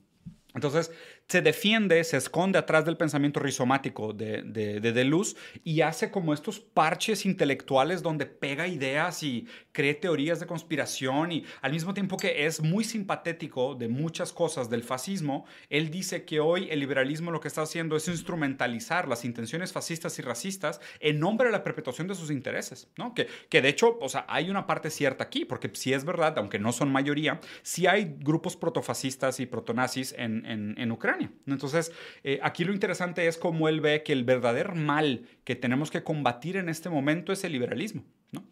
Entonces, 0.54 0.90
se 1.28 1.42
defiende, 1.42 2.02
se 2.04 2.16
esconde 2.16 2.58
atrás 2.58 2.84
del 2.84 2.96
pensamiento 2.96 3.40
rizomático 3.40 4.12
de, 4.12 4.42
de, 4.42 4.80
de 4.80 4.92
Deleuze 4.92 5.36
y 5.62 5.82
hace 5.82 6.10
como 6.10 6.34
estos 6.34 6.58
parches 6.58 7.24
intelectuales 7.24 8.02
donde 8.02 8.26
pega 8.26 8.66
ideas 8.66 9.22
y 9.22 9.46
cree 9.72 9.94
teorías 9.94 10.40
de 10.40 10.46
conspiración 10.46 11.32
y 11.32 11.44
al 11.62 11.72
mismo 11.72 11.94
tiempo 11.94 12.16
que 12.16 12.46
es 12.46 12.60
muy 12.60 12.84
simpatético 12.84 13.74
de 13.74 13.88
muchas 13.88 14.32
cosas 14.32 14.70
del 14.70 14.82
fascismo, 14.82 15.46
él 15.68 15.90
dice 15.90 16.24
que 16.24 16.40
hoy 16.40 16.68
el 16.70 16.80
liberalismo 16.80 17.30
lo 17.30 17.40
que 17.40 17.48
está 17.48 17.62
haciendo 17.62 17.96
es 17.96 18.08
instrumentalizar 18.08 19.08
las 19.08 19.24
intenciones 19.24 19.72
fascistas 19.72 20.18
y 20.18 20.22
racistas 20.22 20.80
en 20.98 21.20
nombre 21.20 21.46
de 21.46 21.52
la 21.52 21.62
perpetuación 21.62 22.08
de 22.08 22.14
sus 22.14 22.30
intereses, 22.30 22.88
¿no? 22.96 23.14
Que, 23.14 23.28
que 23.48 23.62
de 23.62 23.68
hecho, 23.68 23.98
o 24.00 24.08
sea, 24.08 24.24
hay 24.28 24.50
una 24.50 24.66
parte 24.66 24.90
cierta 24.90 25.24
aquí, 25.24 25.44
porque 25.44 25.70
si 25.74 25.92
es 25.92 26.04
verdad, 26.04 26.38
aunque 26.38 26.58
no 26.58 26.72
son 26.72 26.90
mayoría, 26.90 27.40
sí 27.62 27.86
hay 27.86 28.16
grupos 28.18 28.56
protofascistas 28.56 29.40
y 29.40 29.46
protonazis 29.46 30.14
en 30.18 30.39
en, 30.46 30.92
Ucrania. 30.92 31.30
Entonces, 31.46 31.92
eh, 32.24 32.38
aquí 32.42 32.64
lo 32.64 32.72
interesante 32.72 33.26
es 33.26 33.36
cómo 33.36 33.68
él 33.68 33.80
ve 33.80 34.02
que 34.02 34.12
el 34.12 34.24
verdadero 34.24 34.74
mal 34.74 35.26
que 35.44 35.56
tenemos 35.56 35.90
que 35.90 36.02
combatir 36.02 36.56
en 36.56 36.68
este 36.68 36.88
momento 36.88 37.32
es 37.32 37.44
el 37.44 37.52
liberalismo. 37.52 38.04
¿no? 38.32 38.44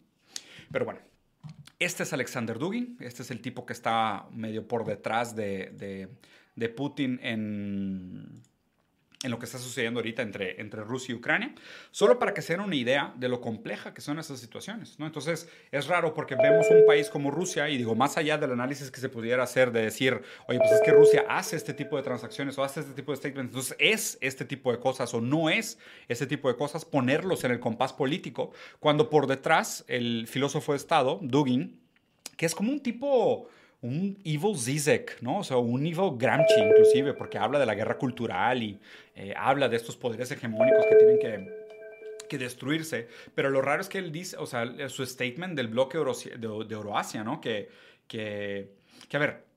Pero 0.71 0.85
bueno, 0.85 0.99
este 1.79 2.03
es 2.03 2.13
Alexander 2.13 2.59
Dugin, 2.59 2.97
este 2.99 3.23
es 3.23 3.31
el 3.31 3.41
tipo 3.41 3.65
que 3.65 3.73
está 3.73 4.27
medio 4.31 4.67
por 4.67 4.85
detrás 4.85 5.35
de, 5.35 6.09
de, 6.55 6.69
Putin 6.69 7.19
en, 7.23 8.41
en 9.21 9.31
lo 9.31 9.39
que 9.39 9.45
está 9.45 9.57
sucediendo 9.57 9.99
ahorita 9.99 10.21
entre, 10.21 10.61
entre 10.61 10.81
Rusia 10.81 11.11
y 11.11 11.15
Ucrania, 11.15 11.53
solo 11.91 12.19
para 12.19 12.33
que 12.33 12.41
se 12.41 12.53
den 12.53 12.61
una 12.61 12.75
idea 12.75 13.13
de 13.17 13.27
lo 13.27 13.41
compleja 13.41 13.93
que 13.93 13.99
son 13.99 14.17
esas 14.17 14.39
situaciones. 14.39 14.97
¿no? 14.97 15.05
Entonces, 15.05 15.49
es 15.71 15.87
raro 15.87 16.13
porque 16.13 16.35
vemos 16.35 16.67
un 16.69 16.85
país 16.85 17.09
como 17.09 17.29
Rusia 17.29 17.69
y 17.69 17.77
digo, 17.77 17.95
más 17.95 18.17
allá 18.17 18.37
del 18.37 18.51
análisis 18.51 18.91
que 18.91 19.01
se 19.01 19.09
pudiera 19.09 19.43
hacer 19.43 19.73
de 19.73 19.81
decir, 19.81 20.21
oye, 20.47 20.59
pues 20.59 20.71
es 20.71 20.81
que 20.81 20.91
Rusia 20.91 21.25
hace 21.27 21.57
este 21.57 21.73
tipo 21.73 21.97
de 21.97 22.03
transacciones 22.03 22.57
o 22.57 22.63
hace 22.63 22.79
este 22.79 22.93
tipo 22.93 23.11
de 23.11 23.17
statements, 23.17 23.51
entonces 23.51 23.75
es 23.77 24.17
este 24.21 24.45
tipo 24.45 24.71
de 24.71 24.79
cosas 24.79 25.13
o 25.13 25.19
no 25.19 25.49
es 25.49 25.77
este 26.07 26.25
tipo 26.25 26.47
de 26.47 26.55
cosas, 26.55 26.85
ponerlos 26.85 27.43
en 27.43 27.51
el 27.51 27.59
compás 27.59 27.91
político, 27.91 28.53
cuando 28.79 29.09
por 29.09 29.27
detrás 29.27 29.83
el 29.89 30.27
filósofo 30.27 30.71
de 30.71 30.77
Estado, 30.77 31.19
Dugin, 31.21 31.77
que 32.37 32.45
es 32.45 32.55
como 32.55 32.71
un 32.71 32.79
tipo 32.79 33.49
un 33.81 34.17
evil 34.23 34.57
Zizek, 34.57 35.21
¿no? 35.21 35.39
O 35.39 35.43
sea, 35.43 35.57
un 35.57 35.85
evil 35.85 36.17
Gramsci 36.17 36.59
inclusive, 36.59 37.13
porque 37.13 37.37
habla 37.37 37.59
de 37.59 37.65
la 37.65 37.75
guerra 37.75 37.97
cultural 37.97 38.61
y 38.61 38.79
eh, 39.15 39.33
habla 39.37 39.69
de 39.69 39.77
estos 39.77 39.95
poderes 39.95 40.29
hegemónicos 40.31 40.85
que 40.85 40.95
tienen 40.95 41.19
que, 41.19 42.27
que, 42.27 42.37
destruirse. 42.37 43.07
Pero 43.35 43.49
lo 43.49 43.61
raro 43.61 43.81
es 43.81 43.89
que 43.89 43.99
él 43.99 44.11
dice, 44.11 44.37
o 44.37 44.45
sea, 44.45 44.89
su 44.89 45.05
statement 45.05 45.55
del 45.55 45.69
bloque 45.69 45.97
de, 45.97 46.65
de 46.65 46.75
Euroasia, 46.75 47.23
¿no? 47.23 47.39
Que, 47.39 47.69
que, 48.07 48.69
que, 49.07 49.17
a 49.17 49.19
ver, 49.19 49.48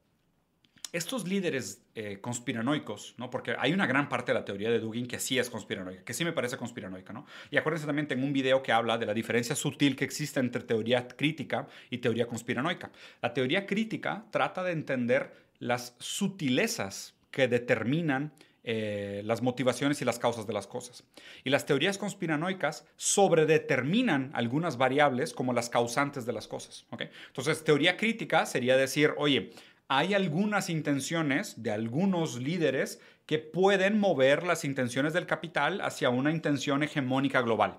estos 0.93 1.27
líderes 1.27 1.83
eh, 1.95 2.19
conspiranoicos, 2.21 3.15
¿no? 3.17 3.31
Porque 3.31 3.57
hay 3.59 3.73
una 3.73 3.87
gran 3.87 4.09
parte 4.09 4.33
de 4.33 4.39
la 4.39 4.45
teoría 4.45 4.71
de 4.71 4.79
Dugin 4.79 5.07
que 5.07 5.19
sí 5.19 5.39
es 5.39 5.49
conspiranoica, 5.49 6.05
que 6.05 6.13
sí 6.13 6.25
me 6.25 6.33
parece 6.33 6.59
conspiranoica, 6.59 7.13
¿no? 7.13 7.27
Y 7.51 7.57
acuérdense 7.57 7.87
también, 7.87 8.07
tengo 8.07 8.27
un 8.27 8.33
video 8.33 8.63
que 8.63 8.73
habla 8.73 8.99
de 8.99 9.07
la 9.07 9.15
diferencia 9.15 9.57
sutil 9.57 9.97
que 9.97 10.05
existe 10.05 10.39
entre 10.39 10.63
teoría 10.63 11.09
crítica 11.09 11.67
y 11.89 11.99
teoría 11.99 12.27
conspiranoica. 12.27 12.91
La 13.23 13.33
teoría 13.33 13.67
crítica 13.67 14.27
trata 14.31 14.63
de 14.63 14.73
entender 14.73 15.33
las 15.59 15.97
sutilezas 15.99 17.15
que 17.31 17.49
determinan 17.49 18.33
eh, 18.65 19.23
las 19.25 19.43
motivaciones 19.43 20.01
y 20.03 20.05
las 20.05 20.21
causas 20.21 20.47
de 20.47 20.53
las 20.53 20.69
cosas. 20.69 21.03
Y 21.43 21.51
las 21.51 21.67
teorías 21.67 21.99
conspiranoicas 21.99 22.87
sobredeterminan 22.97 24.31
algunas 24.35 24.77
variables 24.77 25.33
como 25.33 25.53
las 25.53 25.69
causantes 25.69 26.27
de 26.27 26.33
las 26.33 26.47
cosas. 26.47 26.87
¿okay? 26.91 27.11
Entonces, 27.27 27.65
teoría 27.65 27.97
crítica 27.97 28.47
sería 28.47 28.77
decir, 28.77 29.15
oye, 29.17 29.51
hay 29.95 30.15
algunas 30.15 30.71
intenciones 30.71 31.63
de 31.63 31.71
algunos 31.71 32.41
líderes 32.41 32.99
que 33.27 33.39
pueden 33.39 34.01
mover 34.01 34.43
las 34.43 34.65
intenciones 34.65 35.13
del 35.13 35.27
capital 35.27 35.83
hacia 35.83 36.09
una 36.09 36.31
intención 36.31 36.83
hegemónica 36.83 37.43
global. 37.43 37.79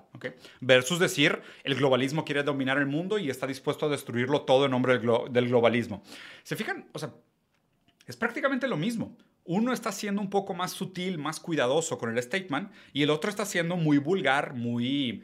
Versus 0.61 0.99
decir, 0.99 1.41
el 1.63 1.73
globalismo 1.73 2.23
quiere 2.23 2.43
dominar 2.43 2.77
el 2.77 2.85
mundo 2.85 3.17
y 3.17 3.31
está 3.31 3.47
dispuesto 3.47 3.87
a 3.87 3.89
destruirlo 3.89 4.43
todo 4.43 4.65
en 4.65 4.71
nombre 4.71 4.99
del, 4.99 5.47
globalismo. 5.47 6.03
¿Se 6.43 6.55
fijan? 6.55 6.87
O 6.93 6.99
sea, 6.99 7.11
es 8.05 8.15
prácticamente 8.15 8.67
lo 8.67 8.77
mismo. 8.77 9.17
Uno 9.43 9.73
está 9.73 9.91
siendo 9.91 10.21
un 10.21 10.29
poco 10.29 10.53
más 10.53 10.71
sutil, 10.71 11.17
más 11.17 11.39
cuidadoso 11.39 11.97
con 11.97 12.15
el 12.15 12.21
statement 12.21 12.71
y 12.93 13.01
el 13.01 13.09
otro 13.09 13.31
está 13.31 13.43
siendo 13.43 13.75
muy 13.75 13.97
vulgar, 13.97 14.53
muy 14.53 15.23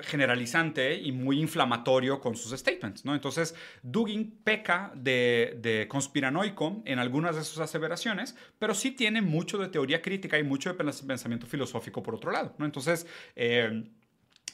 generalizante 0.00 0.94
y 0.94 1.12
muy 1.12 1.40
inflamatorio 1.40 2.20
con 2.20 2.36
sus 2.36 2.58
statements, 2.58 3.04
¿no? 3.04 3.14
Entonces, 3.14 3.54
Dugin 3.82 4.40
peca 4.44 4.92
de, 4.94 5.86
conspiranoico 5.88 6.82
en 6.84 6.98
algunas 6.98 7.36
de 7.36 7.44
sus 7.44 7.58
aseveraciones, 7.58 8.36
pero 8.58 8.74
sí 8.74 8.92
tiene 8.92 9.22
mucho 9.22 9.58
de 9.58 9.68
teoría 9.68 10.02
crítica 10.02 10.38
y 10.38 10.42
mucho 10.42 10.72
de 10.72 10.92
pensamiento 11.06 11.46
filosófico 11.46 12.02
por 12.02 12.14
otro 12.14 12.30
lado, 12.30 12.54
¿no? 12.58 12.66
Entonces, 12.66 13.06
eh, 13.36 13.84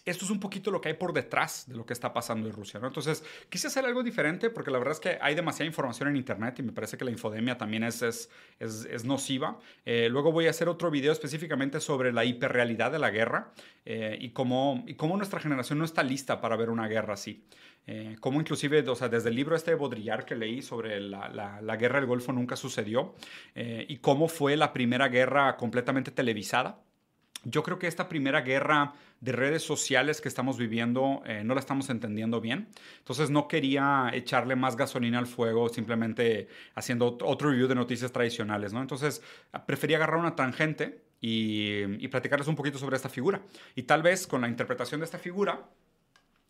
esto 0.04 0.24
es 0.26 0.30
un 0.30 0.38
poquito 0.38 0.70
lo 0.70 0.80
que 0.80 0.88
hay 0.88 0.94
por 0.94 1.12
detrás 1.12 1.66
de 1.66 1.74
lo 1.74 1.86
que 1.86 1.94
está 1.94 2.12
pasando 2.12 2.46
en 2.48 2.54
Rusia, 2.54 2.78
¿no? 2.78 2.88
Entonces, 2.88 3.24
quise 3.48 3.68
hacer 3.68 3.86
algo 3.86 4.02
diferente 4.02 4.50
porque 4.50 4.70
la 4.70 4.78
verdad 4.78 4.92
es 4.92 5.00
que 5.00 5.18
hay 5.20 5.34
demasiada 5.34 5.66
información 5.66 6.10
en 6.10 6.16
Internet 6.16 6.58
y 6.58 6.62
me 6.62 6.72
parece 6.72 6.98
que 6.98 7.04
la 7.04 7.10
infodemia 7.10 7.56
también 7.56 7.84
es, 7.84 8.02
es, 8.02 8.28
es, 8.58 9.04
nociva. 9.04 9.58
Eh, 9.86 10.08
luego 10.10 10.30
voy 10.30 10.46
a 10.46 10.50
hacer 10.50 10.68
otro 10.68 10.90
video 10.90 11.12
específicamente 11.12 11.80
sobre 11.80 12.12
la 12.12 12.24
hiperrealidad 12.24 12.92
de 12.92 12.98
la 12.98 13.10
guerra 13.10 13.52
eh, 13.86 14.18
y, 14.20 14.30
cómo, 14.30 14.84
y 14.86 14.94
cómo 14.94 15.16
nuestra 15.16 15.40
generación 15.40 15.78
no 15.78 15.86
está 15.86 16.02
lista 16.02 16.40
para 16.40 16.56
ver 16.56 16.68
una 16.68 16.86
guerra 16.86 17.14
así. 17.14 17.46
Eh, 17.86 18.16
cómo 18.20 18.40
inclusive, 18.40 18.86
o 18.88 18.94
sea, 18.94 19.08
desde 19.08 19.30
el 19.30 19.36
libro 19.36 19.56
este 19.56 19.70
de 19.70 19.76
Baudrillard 19.76 20.24
que 20.24 20.34
leí 20.34 20.60
sobre 20.60 21.00
la, 21.00 21.28
la, 21.28 21.62
la 21.62 21.76
guerra 21.76 21.98
del 22.00 22.06
Golfo 22.06 22.32
nunca 22.32 22.56
sucedió 22.56 23.14
y 23.54 23.98
cómo 23.98 24.28
fue 24.28 24.56
la 24.56 24.72
primera 24.72 25.08
guerra 25.08 25.56
completamente 25.56 26.10
televisada 26.10 26.82
yo 27.44 27.62
creo 27.62 27.78
que 27.78 27.86
esta 27.86 28.08
primera 28.08 28.42
guerra 28.42 28.94
de 29.20 29.32
redes 29.32 29.62
sociales 29.62 30.20
que 30.20 30.28
estamos 30.28 30.58
viviendo 30.58 31.22
eh, 31.26 31.42
no 31.44 31.54
la 31.54 31.60
estamos 31.60 31.88
entendiendo 31.90 32.40
bien. 32.40 32.68
Entonces 32.98 33.30
no 33.30 33.48
quería 33.48 34.10
echarle 34.12 34.56
más 34.56 34.76
gasolina 34.76 35.18
al 35.18 35.26
fuego 35.26 35.68
simplemente 35.68 36.48
haciendo 36.74 37.18
otro 37.22 37.50
review 37.50 37.68
de 37.68 37.74
noticias 37.74 38.12
tradicionales, 38.12 38.72
¿no? 38.72 38.80
Entonces 38.80 39.22
preferí 39.66 39.94
agarrar 39.94 40.18
una 40.18 40.36
tangente 40.36 41.04
y, 41.20 42.04
y 42.04 42.08
platicarles 42.08 42.48
un 42.48 42.56
poquito 42.56 42.78
sobre 42.78 42.96
esta 42.96 43.08
figura. 43.08 43.40
Y 43.74 43.84
tal 43.84 44.02
vez 44.02 44.26
con 44.26 44.42
la 44.42 44.48
interpretación 44.48 45.00
de 45.00 45.04
esta 45.04 45.18
figura 45.18 45.64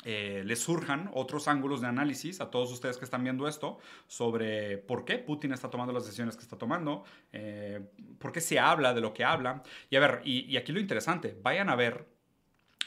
eh, 0.05 0.43
les 0.45 0.61
surjan 0.61 1.11
otros 1.15 1.49
ángulos 1.49 1.81
de 1.81 1.87
análisis 1.87 2.43
a 2.43 2.51
todos 2.51 2.71
ustedes 2.71 2.99
que 2.99 3.07
están 3.07 3.25
viendo 3.25 3.49
esto 3.49 3.79
sobre 4.07 4.77
por 4.77 5.07
qué 5.07 5.17
Putin 5.17 5.53
está 5.53 5.71
tomando 5.71 5.95
las 5.95 6.05
decisiones 6.05 6.37
que 6.37 6.43
está 6.43 6.59
tomando, 6.59 7.05
eh, 7.33 7.81
por 8.19 8.31
qué 8.31 8.43
se 8.43 8.59
habla 8.59 8.93
de 8.93 9.01
lo 9.01 9.15
que 9.15 9.25
habla. 9.25 9.63
Y 9.89 9.97
a 9.97 10.01
ver, 10.01 10.21
y, 10.25 10.57
aquí 10.59 10.73
lo 10.73 10.81
interesante, 10.81 11.37
vayan 11.43 11.71
a 11.71 11.77
ver 11.77 12.07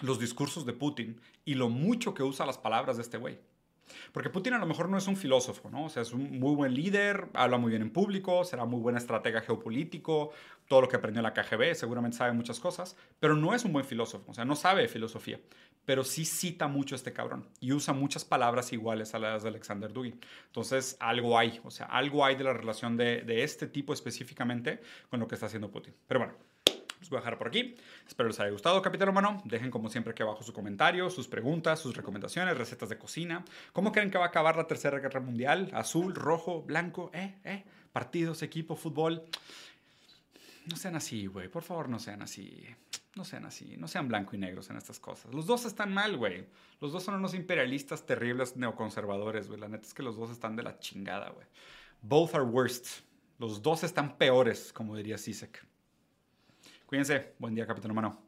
los 0.01 0.19
discursos 0.19 0.65
de 0.65 0.73
Putin 0.73 1.19
y 1.43 1.56
lo 1.56 1.69
mucho 1.69 2.13
que 2.13 2.21
usa 2.21 2.45
las 2.45 2.60
palabras 2.60 2.97
de 2.97 3.01
este 3.01 3.17
güey. 3.17 3.39
Porque 4.12 4.30
Putin 4.30 4.54
a 4.54 4.60
lo 4.60 4.65
mejor 4.65 4.89
no 4.89 4.97
es 4.97 5.08
un 5.08 5.15
filósofo, 5.15 5.69
¿no? 5.69 5.86
O 5.86 5.89
sea, 5.89 6.02
es 6.02 6.13
un 6.13 6.39
muy 6.39 6.56
buen 6.56 6.73
líder, 6.73 7.28
habla 7.34 7.58
muy 7.58 7.69
bien 7.69 7.82
en 7.82 7.91
público, 7.91 8.43
será 8.43 8.65
muy 8.65 8.80
buena 8.80 9.00
estratega 9.00 9.41
geopolítico, 9.41 10.32
todo 10.67 10.82
lo 10.82 10.88
que 10.88 10.97
aprendió 10.97 11.19
en 11.19 11.23
la 11.23 11.34
KGB, 11.34 11.76
seguramente 11.76 12.17
sabe 12.17 12.34
muchas 12.34 12.60
cosas, 12.60 12.95
pero 13.19 13.36
no 13.36 13.54
es 13.54 13.63
un 13.65 13.73
buen 13.73 13.86
filósofo, 13.86 14.32
o 14.32 14.34
sea, 14.34 14.45
no 14.45 14.56
sabe 14.56 14.88
filosofía, 14.88 15.39
pero 15.86 16.04
sí 16.04 16.26
cita 16.26 16.67
mucho 16.67 16.95
a 16.95 16.97
este 16.97 17.13
cabrón 17.13 17.47
y 17.60 17.71
usa 17.71 17.93
muchas 17.93 18.26
palabras 18.26 18.73
iguales 18.73 19.13
a 19.15 19.19
las 19.19 19.43
de 19.43 19.50
Alexander 19.50 19.91
Dugin. 19.93 20.19
Entonces, 20.47 20.97
algo 21.00 21.38
hay, 21.38 21.62
o 21.63 21.71
sea, 21.71 21.86
algo 21.86 22.26
hay 22.26 22.36
de 22.36 22.43
la 22.43 22.54
relación 22.54 22.97
de 22.97 23.43
este 23.43 23.67
tipo 23.67 23.93
específicamente 23.93 24.82
con 25.10 25.19
lo 25.19 25.28
que 25.28 25.36
está 25.36 25.45
haciendo 25.45 25.71
Putin. 25.71 25.93
Pero 26.08 26.19
bueno, 26.19 26.34
voy 27.10 27.17
a 27.17 27.22
dejar 27.22 27.38
por 27.38 27.48
aquí. 27.48 27.76
Espero 28.08 28.30
les 28.30 28.39
haya 28.39 28.52
gustado, 28.52 28.82
Capitán 28.82 29.10
Humano. 29.10 29.41
Dejen 29.46 29.72
como 29.72 29.89
siempre 29.89 30.12
aquí 30.12 30.24
abajo 30.24 30.43
su 30.43 30.54
comentario, 30.54 31.10
sus 31.10 31.28
preguntas, 31.28 31.80
sus 31.80 31.96
recomendaciones, 31.96 32.58
recetas 32.58 32.89
de 32.89 32.98
cocina. 32.98 33.43
¿Cómo 33.74 33.91
creen 33.91 34.12
que 34.12 34.17
va 34.17 34.26
a 34.26 34.28
acabar 34.28 34.56
la 34.56 34.67
Tercera 34.67 35.00
Guerra 35.00 35.20
Mundial? 35.20 35.70
¿Azul, 35.74 36.15
rojo, 36.15 36.62
blanco? 36.63 37.12
¿Eh? 37.13 37.36
¿Eh? 37.43 37.63
¿Partidos, 37.91 38.41
equipo, 38.43 38.76
fútbol? 38.76 39.24
No 40.70 40.76
sean 40.76 40.96
así, 40.96 41.28
güey. 41.28 41.48
Por 41.48 41.63
favor, 41.63 41.88
no 41.88 42.00
sean 42.00 42.22
así. 42.22 42.65
No 43.15 43.24
sean 43.24 43.46
así. 43.46 43.78
No 43.78 43.88
sean 43.88 44.08
blanco 44.08 44.36
y 44.36 44.39
negros 44.39 44.70
en 44.70 44.78
estas 44.78 45.00
cosas. 45.00 45.34
Los 45.34 45.46
dos 45.46 45.65
están 45.65 45.93
mal, 45.93 46.17
güey. 46.17 46.46
Los 46.82 46.91
dos 46.91 47.04
son 47.04 47.15
unos 47.15 47.34
imperialistas 47.34 48.06
terribles 48.06 48.58
neoconservadores, 48.58 49.48
güey. 49.48 49.60
La 49.60 49.67
neta 49.67 49.88
es 49.88 49.93
que 49.93 50.04
los 50.04 50.17
dos 50.17 50.30
están 50.30 50.56
de 50.56 50.63
la 50.63 50.78
chingada, 50.80 51.30
güey. 51.30 51.48
Both 52.02 52.36
are 52.36 52.43
worst. 52.43 52.88
Los 53.39 53.62
dos 53.62 53.84
están 53.84 54.17
peores, 54.17 54.74
como 54.74 54.96
diría 54.96 55.17
Sisek. 55.17 55.66
Cuídense. 56.88 57.34
Buen 57.38 57.54
día, 57.54 57.67
capitán 57.67 57.91
humano. 57.91 58.27